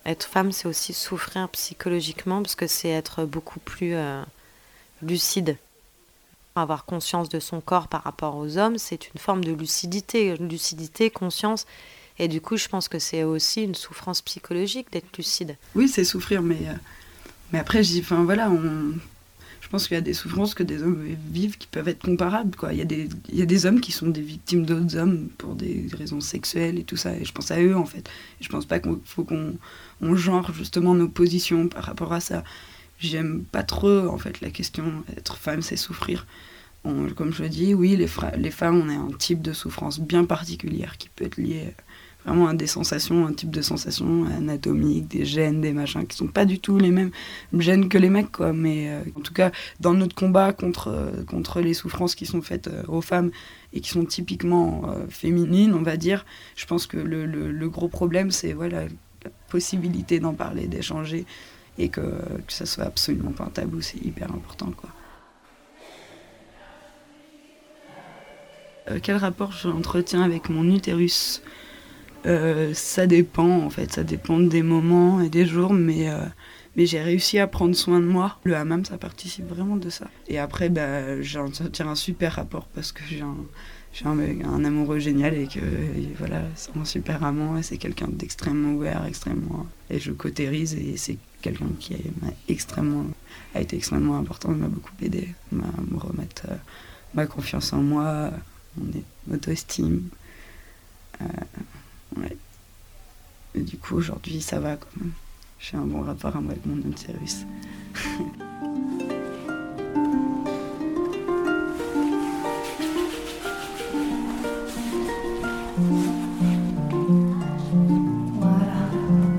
[0.05, 4.21] être femme, c'est aussi souffrir psychologiquement, parce que c'est être beaucoup plus euh,
[5.01, 5.57] lucide.
[6.55, 10.37] Avoir conscience de son corps par rapport aux hommes, c'est une forme de lucidité.
[10.37, 11.65] Lucidité, conscience.
[12.19, 15.57] Et du coup, je pense que c'est aussi une souffrance psychologique d'être lucide.
[15.73, 16.73] Oui, c'est souffrir, mais, euh,
[17.51, 18.93] mais après, je dis, enfin voilà, on,
[19.75, 22.55] pense qu'il y a des souffrances que des hommes vivent qui peuvent être comparables.
[22.55, 22.71] Quoi.
[22.71, 26.79] Il, y a des, hommes qui sont des victimes d'autres hommes pour des raisons sexuelles
[26.79, 28.09] et tout ça, et je pense à eux en fait.
[28.39, 29.57] Je pense pas qu'il faut qu'on
[29.99, 32.45] on genre justement nos positions par rapport à ça.
[32.99, 36.25] J'aime pas trop en fait la question être femme, c'est souffrir.
[36.83, 40.97] Comme je le dis, oui, les, femmes, on a un type de souffrance bien particulière
[40.97, 41.73] qui peut être lié
[42.25, 46.45] vraiment des sensations, un type de sensations anatomiques, des gènes, des machins, qui sont pas
[46.45, 47.11] du tout les mêmes
[47.57, 48.51] gènes que les mecs, quoi.
[48.51, 52.41] Mais euh, en tout cas, dans notre combat contre, euh, contre les souffrances qui sont
[52.41, 53.31] faites euh, aux femmes
[53.73, 58.53] et qui sont typiquement féminines, on va dire, je pense que le, gros problème, c'est
[58.53, 61.25] voilà, la possibilité d'en parler, d'échanger,
[61.77, 64.89] et que, que ça soit absolument pas un tabou, c'est hyper important, quoi.
[69.01, 71.41] Quel rapport j'entretiens avec mon utérus?
[72.25, 76.25] Euh, Ça dépend en fait, ça dépend des moments et des jours, mais, euh,
[76.75, 78.39] mais j'ai réussi à prendre soin de moi.
[78.43, 80.07] Le hammam, ça participe vraiment de ça.
[80.27, 83.35] Et après, bah, j'entretiens un super rapport parce que j'ai un,
[83.93, 85.59] j'ai un, un amoureux génial et que
[86.17, 89.67] voilà, c'est un super amant et c'est quelqu'un d'extrêmement ouvert, extrêmement.
[89.89, 93.05] Et je cautérise et c'est quelqu'un qui m'a extrêmement,
[93.53, 96.55] a été extrêmement important, m'a beaucoup aidé, m'a me remettre euh,
[97.13, 98.31] ma confiance en moi,
[98.77, 100.09] mon auto-estime.
[102.17, 102.37] Ouais.
[103.55, 105.11] Et du coup, aujourd'hui, ça va quand même.
[105.59, 107.45] J'ai un bon rapport avec mon utérus.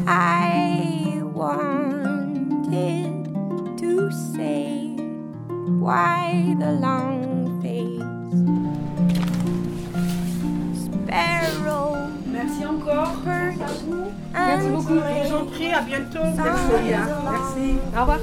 [0.09, 3.29] I wanted
[3.79, 4.95] to say
[5.81, 6.95] why the long
[14.88, 16.20] Je vous en prie, à bientôt.
[16.37, 16.94] Merci.
[16.94, 17.09] hein.
[17.25, 17.79] Merci.
[17.96, 18.18] Au revoir.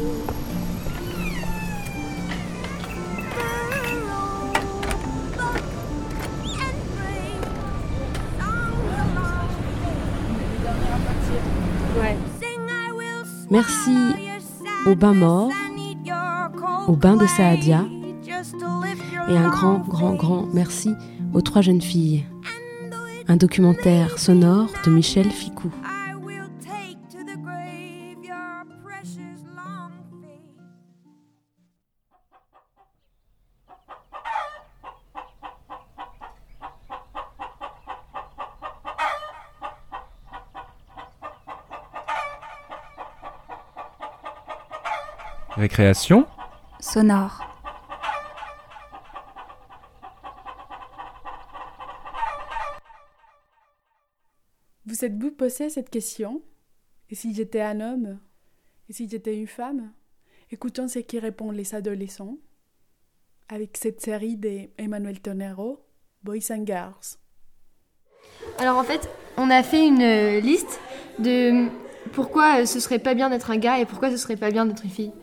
[13.50, 13.92] Merci
[14.88, 15.52] au bain mort,
[16.88, 17.86] au bain de Saadia,
[19.30, 20.90] et un grand, grand, grand merci
[21.34, 22.26] aux trois jeunes filles.
[23.28, 25.70] Un documentaire sonore de Michel Ficou.
[45.64, 46.28] Récréation
[46.82, 47.40] sonore.
[54.86, 56.42] Vous êtes-vous posé cette question?
[57.10, 58.20] Et si j'étais un homme?
[58.90, 59.94] Et si j'étais une femme?
[60.52, 62.40] Écoutons ce qui répondent les adolescents
[63.48, 65.86] avec cette série d'Emmanuel Tonero,
[66.24, 67.20] Boys and Girls.
[68.58, 70.82] Alors en fait, on a fait une euh, liste
[71.20, 71.70] de
[72.12, 74.66] pourquoi euh, ce serait pas bien d'être un gars et pourquoi ce serait pas bien
[74.66, 75.14] d'être une fille.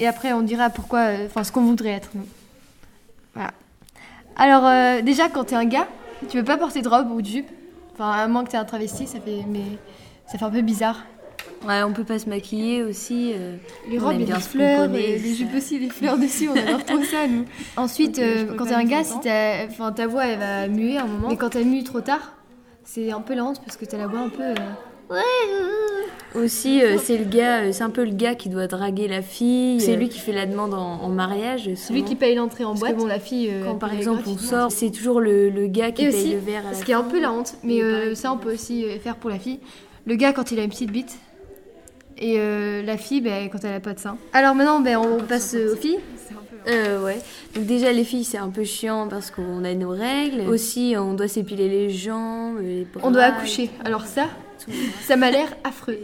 [0.00, 2.08] Et après, on dira pourquoi, euh, enfin ce qu'on voudrait être.
[2.14, 2.26] nous.
[3.34, 3.50] Voilà.
[4.36, 5.86] Alors euh, déjà, quand t'es un gars,
[6.28, 7.48] tu peux pas porter de robe ou de jupe.
[7.92, 9.60] Enfin, à moins que t'aies un travesti, ça fait, mais
[10.26, 11.04] ça fait un peu bizarre.
[11.66, 13.32] Ouais, on peut pas se maquiller aussi.
[13.34, 13.56] euh,
[13.90, 17.02] Les robes, des se fleurs, et les jupes aussi, des fleurs dessus, on adore trop
[17.02, 17.44] ça, nous.
[17.76, 21.04] Ensuite, euh, quand t'es un gars, si t'as- enfin, ta voix, elle va muer un
[21.06, 21.28] moment.
[21.28, 22.32] Mais quand t'as mué trop tard,
[22.84, 24.42] c'est un peu la honte parce que t'as la voix un peu...
[24.42, 25.14] euh,
[26.34, 29.20] Aussi, euh, c'est le gars, euh, c'est un peu le gars qui doit draguer la
[29.22, 29.80] fille.
[29.80, 31.68] C'est euh, lui qui fait la demande en, en mariage.
[31.74, 32.96] C'est lui qui paye l'entrée en boîte.
[32.96, 33.50] bon, la fille...
[33.64, 36.38] Quand par exemple on sort, c'est toujours le, le gars qui Et paye aussi, le
[36.38, 38.52] verre à la ce qui est un peu la honte, mais euh, ça on peut
[38.52, 39.58] aussi faire pour la fille.
[40.06, 41.18] Le gars quand il a une petite bite
[42.16, 42.38] et
[42.84, 44.16] la fille ben, quand elle a pas de sein.
[44.32, 45.98] Alors maintenant ben, on passe aux filles.
[46.68, 47.18] Euh, ouais.
[47.54, 50.48] Donc déjà les filles c'est un peu chiant parce qu'on a nos règles.
[50.48, 53.02] Aussi on doit s'épiler les jambes, les bras.
[53.06, 53.70] On doit accoucher.
[53.84, 54.26] Alors ça,
[55.02, 55.98] ça m'a l'air affreux.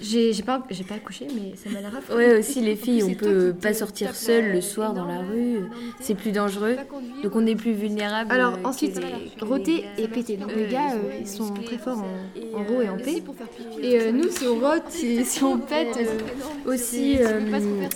[0.00, 2.16] J'ai j'ai pas, j'ai pas accouché mais ça m'a l'air affreux.
[2.16, 5.18] Ouais aussi les filles on peut pas sortir tapes seule la- le soir dans la
[5.18, 5.58] rue.
[6.00, 6.76] C'est plus dangereux.
[7.22, 8.30] Donc on est plus vulnérable.
[8.32, 9.00] Alors euh, ensuite,
[9.40, 10.36] roter et péter.
[10.36, 12.58] Donc Euh, les gars, ils euh, ils sont très forts en, ça.
[12.58, 13.22] en Et, en euh, paix.
[13.82, 17.40] Et euh, nous, si on rote, si, si on pète, euh, Aussi, euh,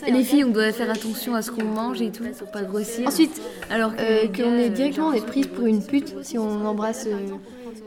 [0.08, 0.24] les hein.
[0.24, 3.06] filles, on doit faire attention à ce qu'on mange et tout pour pas grossir.
[3.06, 6.66] Ensuite, alors euh, qu'on est euh, directement genre, être prise pour une pute si on
[6.66, 7.16] embrasse euh,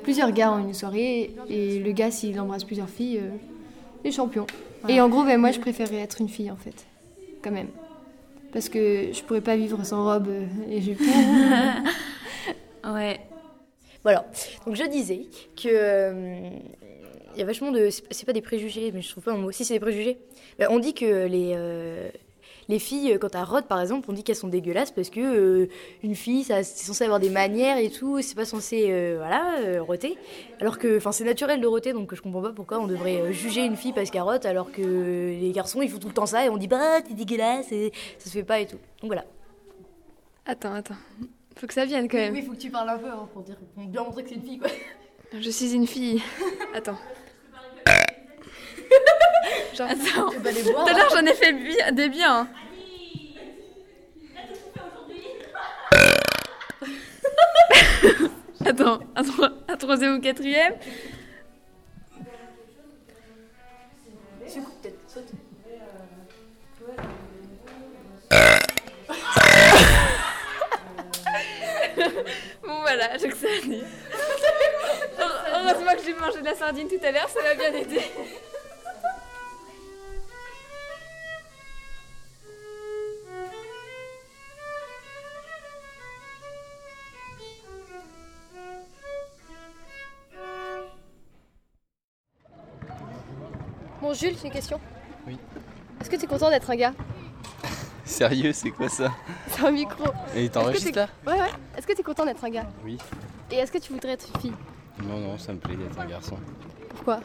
[0.04, 3.30] plusieurs gars en une soirée et le gars s'il embrasse plusieurs filles, euh,
[4.04, 4.48] les champions.
[4.88, 6.86] Et en gros, ben, moi je préférais être une fille en fait,
[7.42, 7.70] quand même.
[8.54, 11.02] Parce que je pourrais pas vivre sans robe euh, et jupe.
[12.86, 13.20] ouais.
[14.04, 14.26] Voilà.
[14.66, 15.26] Donc je disais
[15.62, 16.50] que euh,
[17.34, 19.38] il y a vachement de c'est c'est pas des préjugés mais je trouve pas un
[19.38, 19.52] mot.
[19.52, 20.20] Si c'est des préjugés.
[20.60, 22.10] Ben, on dit que les euh,
[22.68, 25.70] les filles quand elles rodent par exemple, on dit qu'elles sont dégueulasses parce que euh,
[26.04, 29.60] une fille ça c'est censé avoir des manières et tout, c'est pas censé euh, voilà,
[29.60, 30.18] euh, roter.
[30.60, 33.32] Alors que enfin c'est naturel de roter donc je comprends pas pourquoi on devrait euh,
[33.32, 36.26] juger une fille parce qu'elle rote alors que les garçons ils font tout le temps
[36.26, 38.80] ça et on dit bah t'es dégueulasse et ça se fait pas et tout.
[39.02, 39.26] Donc voilà.
[40.46, 40.96] Attends, attends.
[41.58, 42.34] Faut que ça vienne quand même.
[42.34, 44.36] Oui, faut que tu parles un peu hein, pour dire pour bien montrer que c'est
[44.36, 44.70] une fille quoi.
[45.38, 46.22] Je suis une fille.
[46.74, 46.98] Attends.
[49.76, 50.30] Genre, Attends.
[50.30, 51.16] Tu vas les boire, Tout à l'heure, hein.
[51.20, 52.48] j'en ai fait bi- des biens.
[58.66, 60.74] Attends, un, tro- un troisième ou quatrième
[72.64, 73.82] Bon voilà, je que ça allait.
[75.54, 78.02] Heureusement que j'ai mangé de la sardine tout à l'heure, ça m'a bien aidé.
[94.06, 94.80] Bon Jules, j'ai une question.
[95.26, 95.36] Oui.
[96.00, 96.94] Est-ce que tu es content d'être un gars
[98.06, 99.12] Sérieux, c'est quoi ça
[99.50, 100.04] C'est un micro.
[100.36, 101.50] Et t'enregistres là Ouais ouais.
[101.76, 103.00] Est-ce que tu es content d'être un gars Oui.
[103.50, 104.54] Et est-ce que tu voudrais être une fille
[105.04, 106.38] Non, non, ça me plaît d'être un garçon.
[106.90, 107.20] Pourquoi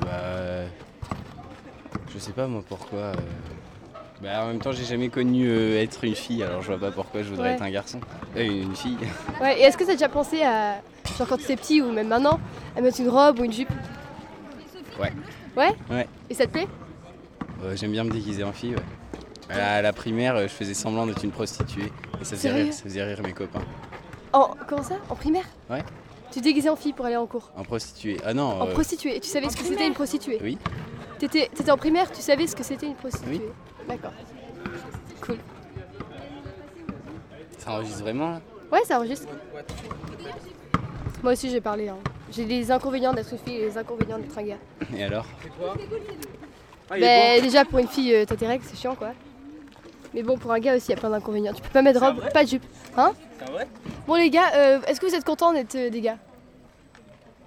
[0.00, 0.64] Bah.
[2.14, 2.98] Je sais pas moi pourquoi.
[2.98, 3.14] euh,
[4.22, 6.92] Bah en même temps, j'ai jamais connu euh, être une fille, alors je vois pas
[6.92, 7.54] pourquoi je voudrais Ouais.
[7.56, 8.00] être un garçon.
[8.38, 8.96] Euh, une fille.
[9.38, 10.76] Ouais, et est-ce que t'as déjà pensé à,
[11.18, 12.40] genre quand t'étais petit ou même maintenant,
[12.74, 13.68] à mettre une robe ou une jupe
[15.02, 15.12] Ouais.
[15.56, 16.08] Ouais Ouais.
[16.30, 16.68] Et ça te plaît
[17.64, 18.82] Euh, J'aime bien me déguiser en fille, ouais.
[19.50, 21.92] À la, à la primaire, euh, je faisais semblant d'être une prostituée.
[22.20, 23.60] Et ça faisait, rire, ça faisait rire mes copains.
[24.32, 24.94] En, comment ça?
[25.10, 25.44] En primaire?
[25.68, 25.82] Ouais.
[26.30, 27.50] Tu te déguisais en fille pour aller en cours?
[27.56, 28.16] En prostituée.
[28.24, 28.44] Ah non.
[28.62, 29.16] En euh, prostituée.
[29.16, 30.38] Et tu savais ce que c'était une prostituée?
[30.42, 30.56] Oui.
[31.18, 33.30] T'étais t'étais en primaire, tu savais ce que c'était une prostituée?
[33.32, 33.40] Oui.
[33.86, 34.12] D'accord.
[35.20, 35.36] Cool.
[37.58, 38.40] Ça enregistre vraiment là?
[38.72, 39.28] Ouais, ça enregistre.
[41.22, 41.88] Moi aussi j'ai parlé.
[41.88, 41.98] hein.
[42.32, 44.56] J'ai les inconvénients d'être une fille et les inconvénients d'être un gars.
[44.96, 45.26] Et alors
[46.88, 46.96] Bah,
[47.40, 49.10] déjà pour une fille, euh, t'as tes règles, c'est chiant quoi.
[50.14, 51.52] Mais bon, pour un gars aussi, il y a plein d'inconvénients.
[51.54, 52.64] Tu peux pas mettre robe, pas de jupe.
[52.96, 53.66] Hein C'est vrai
[54.06, 56.16] Bon les gars, euh, est-ce que vous êtes contents d'être euh, des gars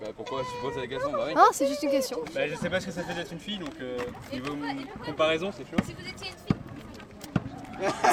[0.01, 1.33] Bah pourquoi tu poses la question Bah oui.
[1.35, 2.17] Hein C'est juste une question.
[2.33, 3.97] Bah je sais pas ce que ça fait d'être une fille donc euh,
[4.33, 4.55] niveau
[5.05, 5.77] comparaison c'est chaud.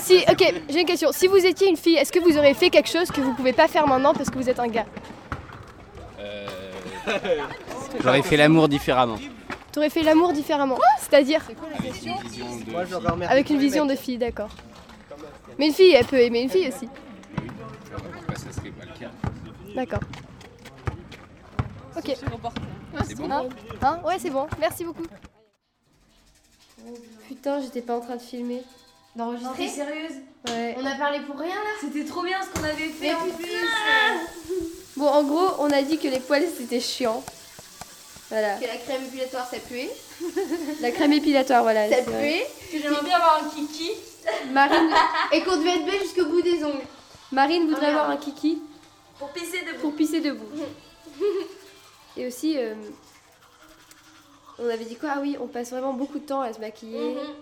[0.02, 1.12] Si, ok, j'ai une question.
[1.12, 3.52] Si vous étiez une fille, est-ce que vous auriez fait quelque chose que vous pouvez
[3.52, 4.86] pas faire maintenant parce que vous êtes un gars?
[6.18, 6.46] Euh,
[8.02, 9.18] J'aurais fait l'amour différemment.
[9.72, 10.78] T'aurais fait l'amour différemment.
[10.98, 11.42] C'est-à-dire
[12.68, 14.50] Moi, je remercie Avec une vision de fille, d'accord.
[15.58, 16.88] Mais une fille, elle peut aimer une fille aussi.
[19.74, 20.00] D'accord.
[21.96, 22.16] Ok.
[22.16, 22.28] C'est
[23.16, 23.48] bon Hein
[23.82, 24.46] Hein Ouais, c'est bon.
[24.60, 25.04] Merci beaucoup.
[27.28, 28.62] Putain, j'étais pas en train de filmer.
[29.14, 30.16] D'enregistrer sérieuse
[30.48, 30.74] Ouais.
[30.78, 33.24] On a parlé pour rien là C'était trop bien ce qu'on avait fait Mais en
[33.24, 34.71] putain plus
[35.02, 37.24] Bon, en gros, on a dit que les poils c'était chiant.
[38.30, 38.54] Voilà.
[38.54, 39.90] Que la crème épilatoire ça puait.
[40.80, 41.90] La crème épilatoire, voilà.
[41.90, 42.46] Ça puait.
[42.70, 43.90] Que j'aimerais bien avoir un kiki.
[44.52, 44.90] Marine.
[45.32, 46.84] Et qu'on devait être belle jusqu'au bout des ongles.
[47.32, 48.62] Marine voudrait Ah, avoir un kiki
[49.18, 49.80] Pour pisser debout.
[49.80, 50.46] pour pisser debout.
[52.16, 52.76] Et aussi, euh,
[54.60, 55.14] on avait dit quoi?
[55.16, 57.34] Ah oui, on passe vraiment beaucoup de temps à se maquiller, Mhm.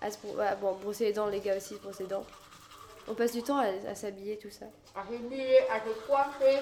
[0.00, 2.24] à se bro- bon, brosser les dents, les gars aussi, se brosser les dents.
[3.06, 4.64] On passe du temps à, à s'habiller, tout ça.
[4.94, 6.60] À se habiller, à se coiffer.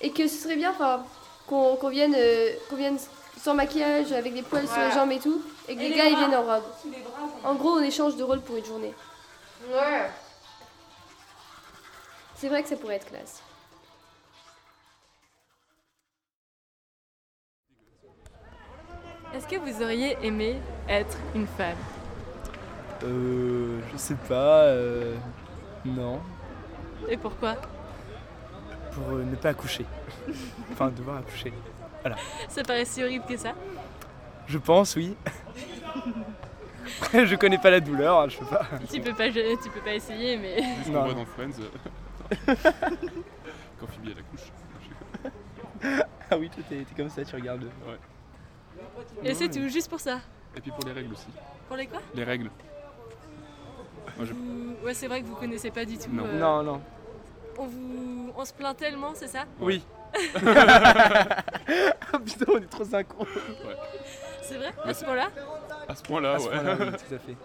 [0.00, 1.04] Et que ce serait bien enfin,
[1.46, 2.98] qu'on qu'on vienne, euh, qu'on vienne
[3.40, 5.96] sans maquillage, avec des poils sur les jambes et tout, et que Et les les
[5.96, 6.64] gars ils viennent en robe.
[7.44, 8.94] En gros, on échange de rôle pour une journée.
[9.70, 10.10] Ouais.
[12.34, 13.42] C'est vrai que ça pourrait être classe.
[19.34, 21.76] Est-ce que vous auriez aimé être une femme?
[23.02, 23.80] Euh.
[23.92, 24.64] Je sais pas.
[24.64, 25.14] Euh,
[25.84, 26.20] non.
[27.08, 27.56] Et pourquoi?
[28.96, 29.84] Pour euh, ne pas accoucher.
[30.72, 31.52] enfin, devoir accoucher.
[32.00, 32.16] Voilà.
[32.48, 33.52] Ça paraît si horrible que ça.
[34.46, 35.14] Je pense, oui.
[37.02, 38.66] Après, je connais pas la douleur, hein, je peux pas.
[38.90, 40.56] Tu peux pas, tu peux pas essayer, mais.
[40.78, 41.50] C'est ce qu'on voit dans Friends.
[43.78, 44.50] Quand Phoebe elle accouche.
[46.30, 47.64] ah oui, toi t'es comme ça, tu regardes.
[47.64, 47.98] Ouais.
[49.22, 50.20] Et c'est tout, juste pour ça.
[50.56, 51.26] Et puis pour les règles aussi.
[51.68, 52.00] Pour les quoi?
[52.14, 52.50] Les règles.
[54.16, 54.32] Moi, je...
[54.32, 56.08] Vous- Ouais, c'est vrai que vous connaissez pas du tout.
[56.12, 56.24] Non.
[56.24, 56.80] euh, Non, non.
[57.58, 59.44] On vous, on se plaint tellement, c'est ça?
[59.60, 59.82] Oui.
[62.12, 63.24] Ah putain, on est trop synchro.
[63.24, 63.76] Ouais.
[64.42, 64.72] C'est vrai?
[64.84, 65.28] À ce c'est- point-là?
[65.88, 66.48] À ce point-là, ouais.
[66.48, 67.36] oui, tout à fait.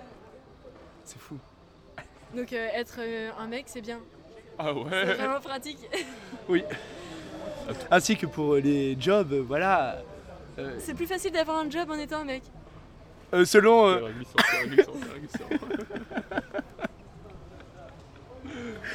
[1.03, 1.37] C'est fou.
[2.35, 3.99] Donc euh, être euh, un mec, c'est bien.
[4.59, 5.13] Ah C'est ouais.
[5.15, 5.79] vraiment pratique.
[6.47, 6.63] Oui.
[7.89, 9.97] Ainsi que pour les jobs, euh, voilà.
[10.59, 12.43] euh, c'est plus facile d'avoir un job en étant un mec.
[13.33, 13.87] euh, selon.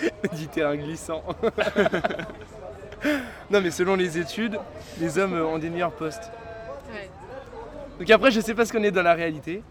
[0.53, 1.23] Terrain glissant,
[3.51, 4.59] non, mais selon les études,
[5.01, 6.31] les hommes ont des meilleurs postes.
[6.93, 7.09] Ouais.
[7.99, 9.63] Donc après, je sais pas ce qu'on est dans la réalité.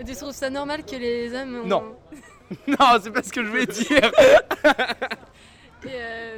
[0.00, 1.62] Et tu trouves ça normal que les hommes.
[1.62, 1.96] ont- Non.
[2.66, 4.10] non, c'est pas ce que je voulais dire.
[5.84, 6.36] Et, euh,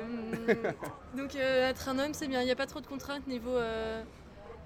[1.17, 2.41] donc euh, être un homme, c'est bien.
[2.43, 3.57] Il n'y a pas trop de contraintes niveau.
[3.57, 4.03] euh,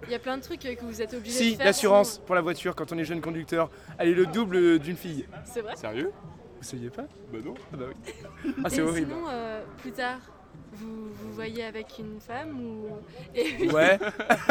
[0.04, 2.40] Il y a plein de trucs que vous êtes obligés de si, l'assurance pour la
[2.40, 5.26] voiture quand on est jeune conducteur, elle est le double d'une fille.
[5.44, 5.76] C'est vrai?
[5.76, 6.10] Sérieux?
[6.64, 7.52] Vous saviez pas Bah non.
[7.74, 8.12] Ah bah oui.
[8.64, 9.10] Ah, c'est Et horrible.
[9.12, 10.16] Sinon, euh, plus tard,
[10.72, 12.86] vous vous voyez avec une femme ou.
[13.34, 13.98] Et puis- Ouais.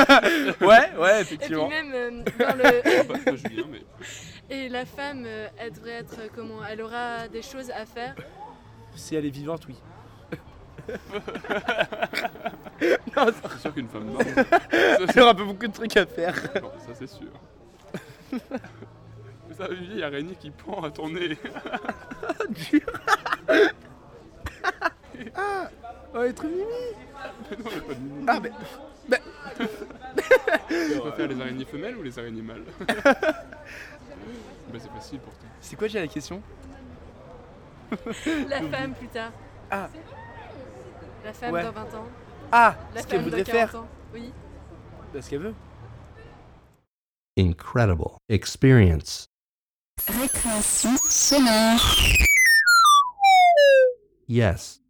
[0.61, 1.65] ouais, ouais, effectivement.
[1.65, 3.35] Et puis même euh, dans le.
[3.37, 3.81] Julien, mais.
[4.51, 8.13] Et la femme, euh, elle devrait être euh, comment Elle aura des choses à faire.
[8.95, 9.75] Si elle est vivante, oui.
[13.17, 14.19] non, c'est sûr qu'une femme, non.
[14.71, 16.35] Elle aura pas beaucoup de trucs à faire.
[16.61, 17.31] Non, ça c'est sûr.
[19.57, 21.37] Mais ça, une vieille araignée qui pend à ton nez.
[25.35, 25.69] Ah,
[26.13, 26.63] on est trop mimi.
[27.51, 28.25] Mais non, il n'y a pas de mimi.
[28.27, 28.51] Ah, mais.
[29.07, 29.17] bah,
[30.67, 35.45] Tu préfères les araignées femelles ou les araignées mâles Bah c'est facile pourtant.
[35.61, 36.41] C'est quoi, j'ai la question
[38.49, 39.31] La femme plus tard.
[39.69, 39.87] Ah.
[41.23, 41.63] La femme Ouais.
[41.63, 42.07] dans 20 ans.
[42.51, 43.79] Ah, La ce qu'elle femme dans voudrait 40 faire.
[43.81, 43.87] ans.
[44.13, 44.33] Oui.
[45.13, 45.53] Bah, ce qu'elle veut.
[47.37, 49.27] Incredible experience.
[50.07, 51.79] Récréation sonore.
[54.27, 54.81] Yes.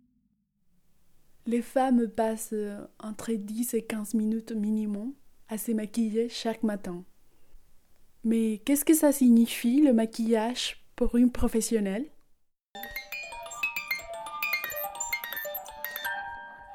[1.46, 5.14] Les femmes passent euh, entre 10 et 15 minutes minimum
[5.50, 7.04] à se maquiller chaque matin.
[8.24, 12.06] Mais qu'est-ce que ça signifie le maquillage pour une professionnelle?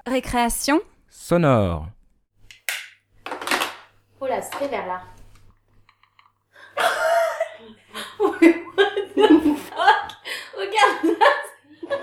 [0.06, 1.88] Récréation Sonore.
[4.20, 4.68] Oh là, c'est
[8.40, 8.54] vert
[9.16, 10.08] là.
[10.56, 11.96] Regarde là.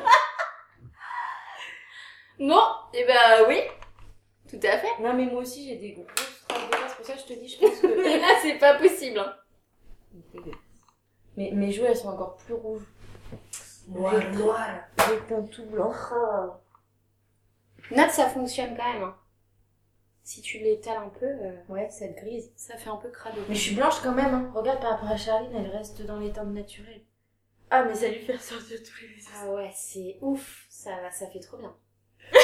[2.39, 2.61] Bon,
[2.93, 3.61] et ben oui,
[4.49, 5.01] tout à fait.
[5.01, 6.05] Non mais moi aussi j'ai des grosses
[6.47, 7.87] traces de c'est pour ça que je te dis, je pense que
[8.21, 9.19] là c'est pas possible.
[9.19, 9.33] hein.
[11.37, 12.83] Mais mes joues elles sont encore plus rouges.
[13.87, 14.67] Noir, J'ai- noir.
[15.09, 15.93] Le teint tout blanc.
[17.91, 19.03] Note ça fonctionne quand même.
[19.03, 19.15] hein.
[20.25, 23.39] Si tu l'étales un peu, euh, ouais, cette grise, ça fait un peu crado.
[23.47, 24.51] Mais je suis blanche quand même, hein.
[24.55, 27.03] Regarde par rapport à Charline, elle reste dans les teintes naturelles.
[27.69, 31.39] Ah, mais ça lui fait ressortir tous les Ah ouais, c'est ouf, ça, ça fait
[31.39, 31.75] trop bien.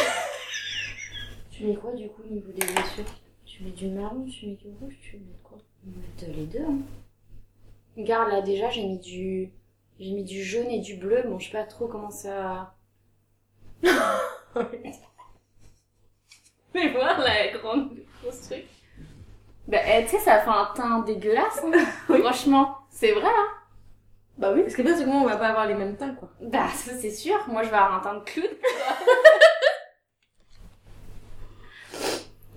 [1.49, 3.15] tu mets quoi du coup au niveau des blessures?
[3.45, 5.57] Tu mets du marron, tu mets du rouge, tu mets quoi?
[5.83, 6.63] Mettre les deux.
[6.63, 6.81] Hein.
[7.97, 9.51] Regarde là déjà j'ai mis du
[9.99, 11.23] j'ai mis du jaune et du bleu.
[11.25, 12.75] Bon je sais pas trop comment ça.
[16.75, 17.91] Mais voir la grande
[18.21, 18.65] grosse truc.
[19.67, 21.63] Bah tu sais ça fait un teint dégueulasse.
[21.63, 21.85] Hein.
[22.21, 23.47] Franchement c'est vrai hein.
[24.37, 26.15] Bah oui, parce que bien c'est que moi on va pas avoir les mêmes teints
[26.15, 26.29] quoi.
[26.41, 27.37] Bah ça c'est sûr.
[27.47, 28.47] Moi je vais avoir un teint de clown.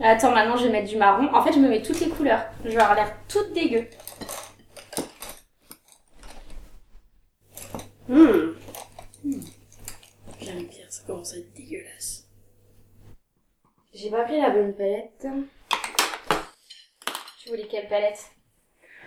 [0.01, 1.33] Attends, maintenant je vais mettre du marron.
[1.33, 2.45] En fait, je me mets toutes les couleurs.
[2.65, 3.87] Je vais avoir l'air toute dégueu.
[8.07, 8.53] Hmm.
[10.41, 12.14] J'aime bien, ça commence à être dégueulasse.
[13.95, 15.27] J'ai pas pris la bonne palette.
[17.41, 18.25] Tu voulais quelle palette?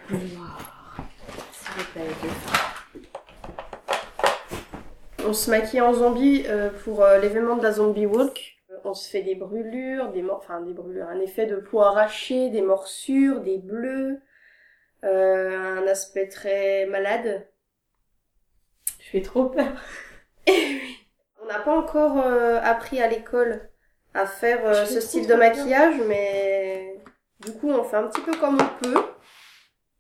[0.10, 0.98] Noir.
[1.52, 2.22] C'est la palette
[5.20, 8.58] de On se maquille en zombie euh, pour euh, l'événement de la zombie walk.
[8.72, 11.82] Euh, On se fait des brûlures, des mor- enfin des brûlures, un effet de peau
[11.82, 14.22] arrachée, des morsures, des bleus,
[15.04, 17.50] euh, un aspect très malade.
[19.00, 19.74] Je fais trop peur.
[21.42, 23.70] On n'a pas encore euh, appris à l'école
[24.18, 27.00] à faire euh, ce style de maquillage, mais
[27.40, 29.06] du coup on fait un petit peu comme on peut.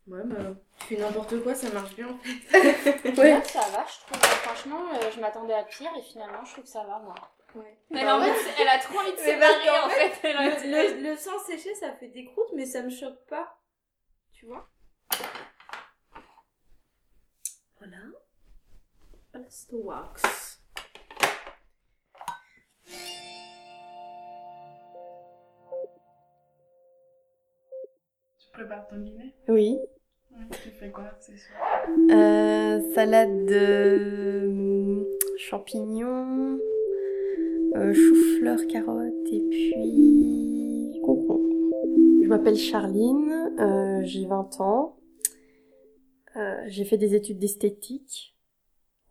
[0.07, 0.37] Ouais, bah,
[0.79, 3.11] tu fais n'importe quoi, ça marche bien en fait.
[3.17, 3.31] Ouais.
[3.31, 4.21] Là, ça va, je trouve.
[4.43, 7.15] Franchement, euh, je m'attendais à pire et finalement, je trouve que ça va, moi.
[7.55, 7.77] Ouais.
[7.89, 10.13] Mais Bah, en fait, elle a trop envie de séparer, qu'en en fait.
[10.23, 10.43] Elle a-
[10.95, 13.57] le, le, le sang séché, ça fait des croûtes, mais ça me choque pas.
[14.33, 14.69] Tu vois?
[17.79, 17.97] Voilà.
[19.33, 20.56] Let's do wax.
[28.57, 29.77] Prépares ton dîner Oui.
[30.31, 31.87] Ouais, tu fais quoi ce soir?
[32.09, 35.05] Euh, salade de hum,
[35.37, 36.57] champignons,
[37.75, 41.47] euh, chou-fleur, carottes et puis concombre.
[42.23, 44.97] Je m'appelle Charline, euh, j'ai 20 ans.
[46.35, 48.35] Euh, j'ai fait des études d'esthétique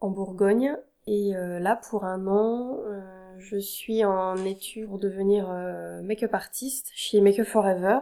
[0.01, 0.76] en Bourgogne
[1.07, 3.01] et euh, là pour un an euh,
[3.38, 8.01] je suis en études pour devenir euh, make-up artiste chez Make Up Forever.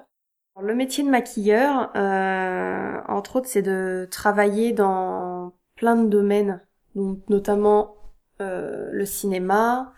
[0.61, 7.29] Le métier de maquilleur, euh, entre autres, c'est de travailler dans plein de domaines, donc
[7.29, 7.97] notamment
[8.41, 9.93] euh, le cinéma,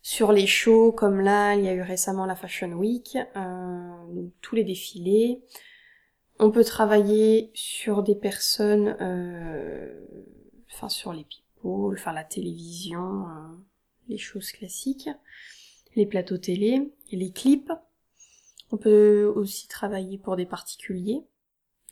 [0.00, 4.32] sur les shows comme là, il y a eu récemment la Fashion Week, euh, donc
[4.40, 5.42] tous les défilés.
[6.38, 8.96] On peut travailler sur des personnes,
[10.72, 13.26] enfin sur les people, enfin la télévision,
[14.08, 15.10] les choses classiques,
[15.96, 17.72] les plateaux télé, les clips.
[18.70, 21.24] On peut aussi travailler pour des particuliers.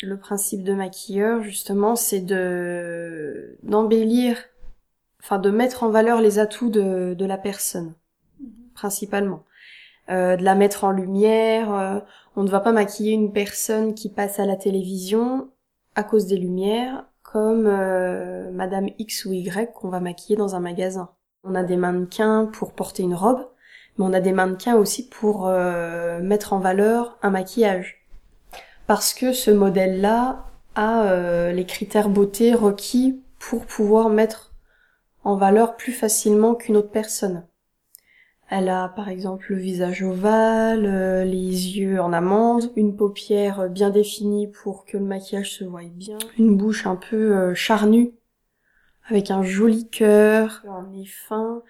[0.03, 4.37] Le principe de maquilleur, justement, c'est de d'embellir,
[5.23, 7.95] enfin de mettre en valeur les atouts de, de la personne,
[8.75, 9.43] principalement.
[10.09, 11.75] Euh, de la mettre en lumière.
[11.75, 11.99] euh,
[12.37, 15.51] on ne va pas maquiller une personne qui passe à la télévision
[15.97, 20.61] à cause des lumières, comme euh, Madame X ou Y qu'on va maquiller dans un
[20.61, 21.11] magasin.
[21.43, 23.49] On a des mannequins pour porter une robe,
[23.99, 28.05] mais on a des mannequins aussi pour euh, mettre en valeur un maquillage.
[28.87, 30.45] Parce que ce modèle-là
[30.75, 34.53] a euh, les critères beauté requis pour pouvoir mettre
[35.25, 37.45] en valeur plus facilement qu'une autre personne.
[38.49, 43.91] Elle a par exemple le visage ovale, euh, les yeux en amande, une paupière bien
[43.91, 48.13] définie pour que le maquillage se voie bien, une bouche un peu charnue,
[49.09, 51.63] avec un joli cœur, un nez fin.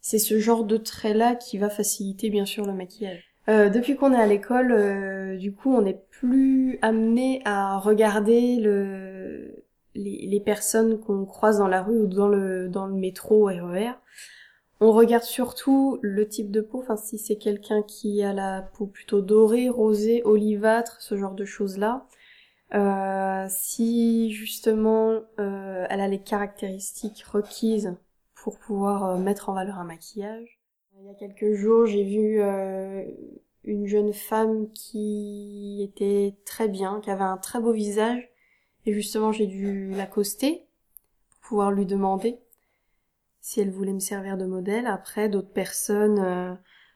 [0.00, 3.24] C'est ce genre de trait-là qui va faciliter bien sûr le maquillage.
[3.48, 8.56] Euh, depuis qu'on est à l'école, euh, du coup, on n'est plus amené à regarder
[8.56, 13.92] le, les, personnes qu'on croise dans la rue ou dans le, dans le métro RER.
[14.80, 18.86] On regarde surtout le type de peau, enfin si c'est quelqu'un qui a la peau
[18.86, 22.06] plutôt dorée, rosée, olivâtre, ce genre de choses-là.
[22.74, 27.96] Euh, si justement euh, elle a les caractéristiques requises
[28.48, 30.58] pour pouvoir euh, mettre en valeur un maquillage.
[30.98, 33.04] Il y a quelques jours, j'ai vu euh,
[33.62, 38.26] une jeune femme qui était très bien, qui avait un très beau visage,
[38.86, 40.66] et justement j'ai dû l'accoster
[41.28, 42.38] pour pouvoir lui demander
[43.42, 44.86] si elle voulait me servir de modèle.
[44.86, 46.54] Après, d'autres personnes, euh,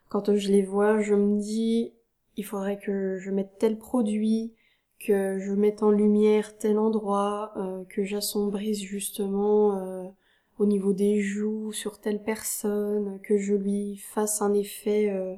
[0.09, 1.93] quand je les vois, je me dis,
[2.39, 4.55] il faudrait que je mette tel produit,
[4.99, 7.53] que je mette en lumière tel endroit,
[7.91, 10.15] que j'assombrisse justement
[10.59, 15.35] au niveau des joues sur telle personne, que je lui fasse un effet euh,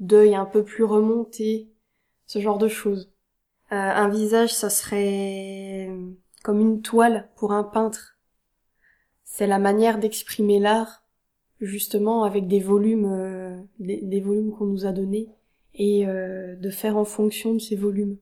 [0.00, 1.68] d'œil un peu plus remonté,
[2.26, 3.12] ce genre de choses.
[3.72, 5.90] Euh, un visage, ça serait
[6.42, 8.18] comme une toile pour un peintre.
[9.24, 11.02] C'est la manière d'exprimer l'art,
[11.60, 15.28] justement avec des volumes, euh, des, volumes qu'on nous a donnés
[15.74, 18.18] et euh, de faire en fonction de ces volumes,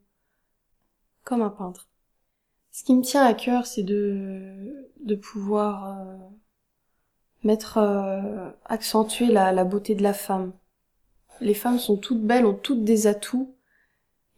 [1.24, 1.91] comme un peintre.
[2.70, 6.17] Ce qui me tient à cœur, c'est de, de pouvoir euh,
[7.45, 10.53] mettre, euh, accentuer la, beauté de la femme.
[11.41, 13.55] Les femmes sont toutes belles, ont toutes des atouts,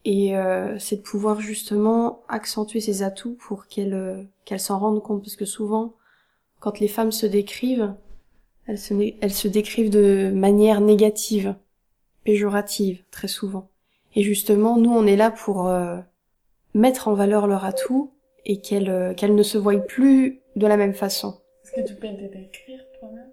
[0.05, 5.03] et euh, c'est de pouvoir justement accentuer ces atouts pour qu'elles euh, qu'elles s'en rendent
[5.03, 5.95] compte, parce que souvent,
[6.61, 7.95] quand les femmes se décrivent,
[8.67, 11.55] elles se, décrivent de manière négative,
[12.25, 13.69] péjorative, très souvent.
[14.15, 15.99] Et justement, nous, on est là pour euh,
[16.73, 18.13] mettre en valeur leur atout
[18.47, 21.35] et qu'elles euh, qu'elles ne se voient plus de la même façon.
[21.65, 23.31] Est-ce que tu peux te décrire toi-même?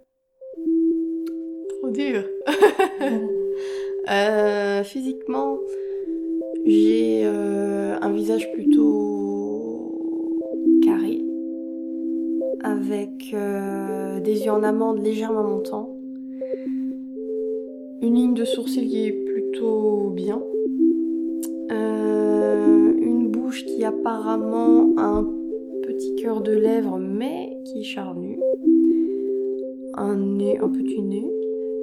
[1.68, 2.24] Trop dur.
[4.10, 5.58] Euh, physiquement,
[6.66, 10.40] j'ai euh, un visage plutôt
[10.82, 11.22] carré,
[12.64, 15.96] avec euh, des yeux en amande légèrement montants,
[18.00, 20.42] une ligne de sourcil qui est plutôt bien,
[21.70, 25.41] une bouche qui apparemment a un
[26.02, 28.40] petit cœur de lèvres mais qui est charnu,
[29.94, 31.30] un nez, un petit nez,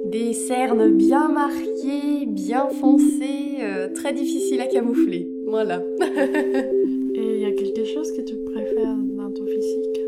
[0.06, 5.26] des cernes bien marquées, bien foncées, euh, très difficiles à camoufler.
[5.46, 5.82] Voilà.
[7.14, 10.00] Et il y a quelque chose que tu préfères dans ton physique?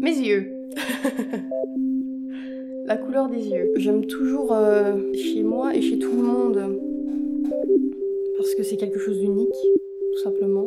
[0.00, 0.46] Mes yeux.
[2.86, 3.72] La couleur des yeux.
[3.76, 6.78] J'aime toujours euh, chez moi et chez tout le monde.
[8.36, 9.48] Parce que c'est quelque chose d'unique,
[10.12, 10.66] tout simplement.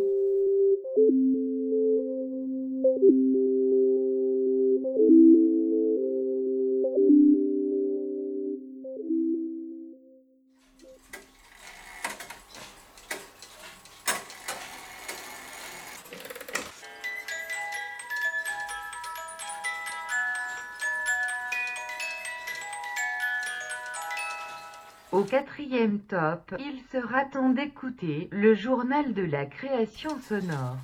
[25.16, 30.76] Au quatrième top, il sera temps d'écouter le journal de la création sonore.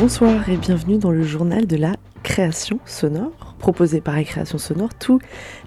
[0.00, 5.18] Bonsoir et bienvenue dans le journal de la création sonore, proposé par Création Sonore tous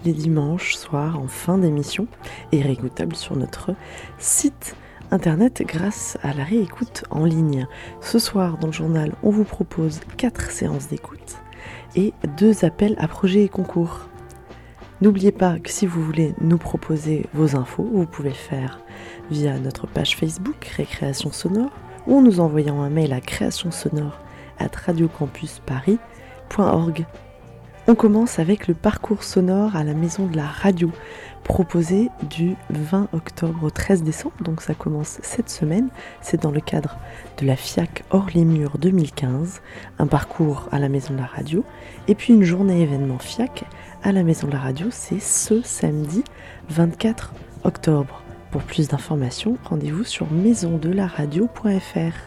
[0.06, 2.08] les dimanches soirs en fin d'émission
[2.52, 3.76] et réécoutable sur notre
[4.18, 4.76] site
[5.12, 7.68] internet grâce à la réécoute en ligne.
[8.02, 11.38] Ce soir dans le journal, on vous propose quatre séances d'écoute
[11.96, 14.02] et deux appels à projets et concours.
[15.02, 18.80] N'oubliez pas que si vous voulez nous proposer vos infos, vous pouvez le faire
[19.30, 21.72] via notre page Facebook Récréation Sonore
[22.08, 24.20] ou en nous envoyant un mail à création sonore
[24.60, 27.06] at radiocampusparis.org.
[27.88, 30.90] On commence avec le parcours sonore à la maison de la radio,
[31.46, 35.90] proposé du 20 octobre au 13 décembre, donc ça commence cette semaine.
[36.20, 36.98] C'est dans le cadre
[37.38, 39.62] de la FIAC hors les murs 2015,
[40.00, 41.64] un parcours à la maison de la radio,
[42.08, 43.64] et puis une journée événement FIAC
[44.04, 46.24] à la maison de la radio, c'est ce samedi
[46.70, 47.34] 24
[47.64, 48.24] octobre.
[48.50, 52.18] Pour plus d'informations, rendez-vous sur maisondelaradio.fr.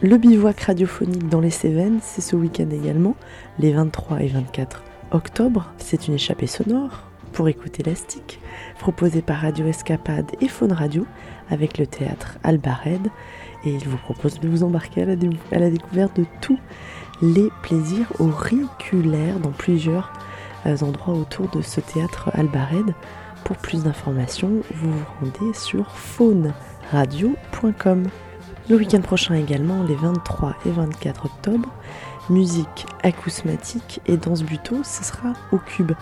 [0.00, 3.16] Le bivouac radiophonique dans les Cévennes, c'est ce week-end également,
[3.58, 5.72] les 23 et 24 octobre.
[5.76, 7.07] C'est une échappée sonore
[7.38, 8.40] pour écouter l'élastique,
[8.80, 11.06] proposée par Radio Escapade et Faune Radio
[11.50, 13.06] avec le théâtre Albared.
[13.64, 16.58] Et il vous propose de vous embarquer à la, dé- à la découverte de tous
[17.22, 20.12] les plaisirs auriculaires dans plusieurs
[20.66, 22.92] euh, endroits autour de ce théâtre Albared.
[23.44, 28.08] Pour plus d'informations, vous vous rendez sur fauneradio.com.
[28.68, 31.68] Le week-end prochain également, les 23 et 24 octobre,
[32.30, 35.92] musique acousmatique et danse buto, ce sera au Cube.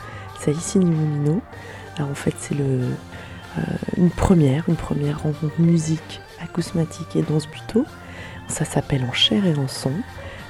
[0.41, 1.43] C'est Issy-les-Moulineaux.
[1.97, 2.91] Alors en fait, c'est euh,
[3.97, 4.65] une première,
[5.23, 7.85] rencontre musique acousmatique et danse buto.
[8.49, 9.93] Ça s'appelle En chair et en son.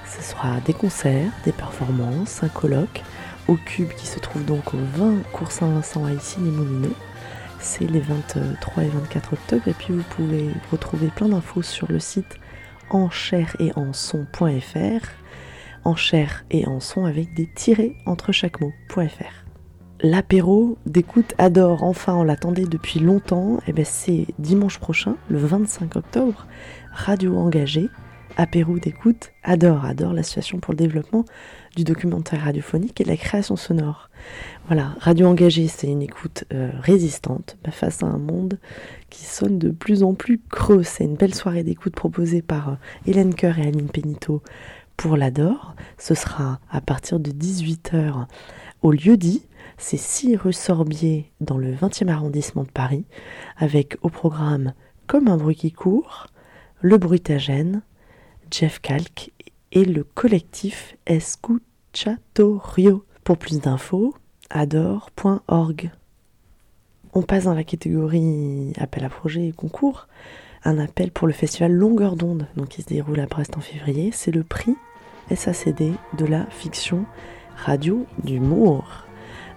[0.06, 3.02] Ce sera des concerts, des performances, un colloque
[3.48, 6.94] au Cube qui se trouve donc au 20 cours Saint-Vincent à Issy-les-Moulineaux.
[7.60, 11.98] C'est les 23 et 24 octobre et puis vous pouvez retrouver plein d'infos sur le
[11.98, 12.38] site
[12.90, 15.06] en chair et en son.fr
[15.86, 19.45] en chair et en son avec des tirés entre chaque mot.fr.
[20.02, 25.96] L'apéro d'écoute Adore, enfin on l'attendait depuis longtemps, et ben c'est dimanche prochain, le 25
[25.96, 26.46] octobre,
[26.92, 27.88] radio engagée,
[28.36, 31.24] apéro d'écoute Adore, Adore l'association pour le développement
[31.76, 34.10] du documentaire radiophonique et de la création sonore.
[34.66, 38.58] Voilà, radio engagée, c'est une écoute euh, résistante bah, face à un monde
[39.08, 40.82] qui sonne de plus en plus creux.
[40.82, 42.74] C'est une belle soirée d'écoute proposée par euh,
[43.06, 44.42] Hélène Coeur et Aline Pénito
[44.98, 45.74] pour l'Adore.
[45.96, 48.26] Ce sera à partir de 18h
[48.82, 49.42] au lieu dit.
[49.78, 53.04] C'est 6 rue Sorbier dans le 20e arrondissement de Paris,
[53.56, 54.72] avec au programme
[55.06, 56.28] Comme un bruit qui court,
[56.80, 57.82] Le Bruitagène,
[58.50, 59.32] Jeff Kalk
[59.72, 63.04] et le collectif Escuchatorio.
[63.22, 64.14] Pour plus d'infos,
[64.50, 65.90] adore.org.
[67.12, 70.06] On passe dans la catégorie appel à projet et concours.
[70.64, 74.10] Un appel pour le festival Longueur d'onde, donc qui se déroule à Brest en février.
[74.12, 74.76] C'est le prix
[75.34, 77.04] SACD de la fiction
[77.56, 79.05] radio d'humour.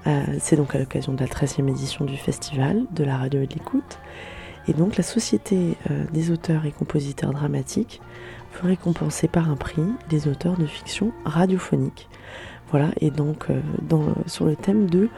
[0.07, 3.47] Euh, c'est donc à l'occasion de la 13e édition du festival de la radio et
[3.47, 3.99] de l'écoute.
[4.67, 8.01] Et donc la Société euh, des auteurs et compositeurs dramatiques
[8.53, 12.07] veut récompenser par un prix les auteurs de fiction radiophonique.
[12.71, 13.61] Voilà, et donc euh,
[14.27, 15.09] sur le thème de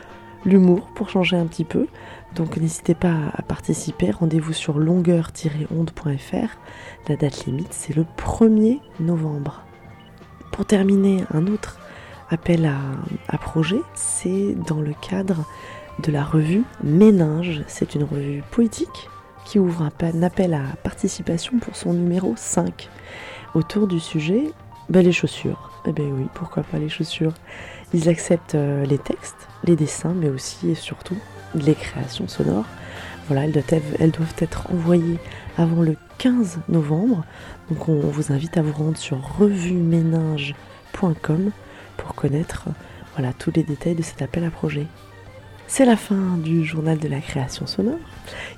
[0.45, 1.87] l'humour pour changer un petit peu.
[2.35, 6.57] Donc n'hésitez pas à participer, rendez-vous sur longueur-onde.fr.
[7.09, 9.63] La date limite c'est le 1er novembre.
[10.51, 11.79] Pour terminer, un autre
[12.31, 12.71] appel
[13.27, 15.45] à, projet, c'est dans le cadre
[15.99, 17.61] de la revue Méninge.
[17.67, 19.09] C'est une revue poétique
[19.45, 19.91] qui ouvre un
[20.23, 22.89] appel à participation pour son numéro 5
[23.53, 24.51] autour du sujet
[24.89, 25.69] ben, les chaussures.
[25.85, 27.33] Eh bien oui, pourquoi pas les chaussures?
[27.93, 31.17] Ils acceptent euh, les textes, les dessins, mais aussi et surtout
[31.55, 32.65] les créations sonores.
[33.27, 35.19] Voilà, elles doivent, être, elles doivent être envoyées
[35.57, 37.25] avant le 15 novembre.
[37.69, 41.51] Donc on vous invite à vous rendre sur revueméninge.com
[42.01, 42.65] pour connaître
[43.15, 44.87] voilà, tous les détails de cet appel à projet.
[45.67, 47.99] C'est la fin du journal de la création sonore.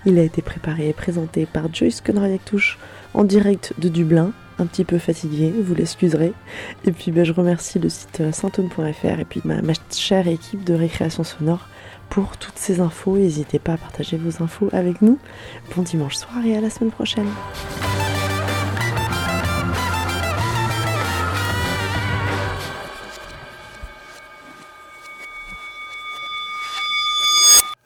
[0.05, 2.79] Il a été préparé et présenté par Joyce Conrad-Touche
[3.13, 4.31] en direct de Dublin.
[4.57, 6.33] Un petit peu fatigué, vous l'excuserez.
[6.85, 10.73] Et puis ben, je remercie le site saintone.fr et puis ma, ma chère équipe de
[10.73, 11.67] récréation sonore
[12.09, 13.17] pour toutes ces infos.
[13.17, 15.19] N'hésitez pas à partager vos infos avec nous.
[15.75, 17.29] Bon dimanche soir et à la semaine prochaine.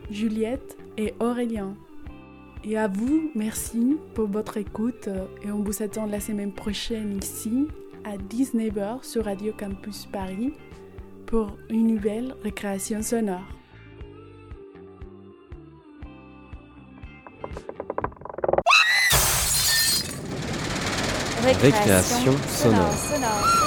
[0.10, 1.76] Juliette et Aurélien.
[2.64, 5.08] Et à vous, merci pour votre écoute
[5.44, 7.68] et on vous attend la semaine prochaine ici
[8.04, 10.54] à 19h sur Radio Campus Paris
[11.26, 13.42] pour une nouvelle récréation sonore.
[21.62, 23.67] Récréation sonore.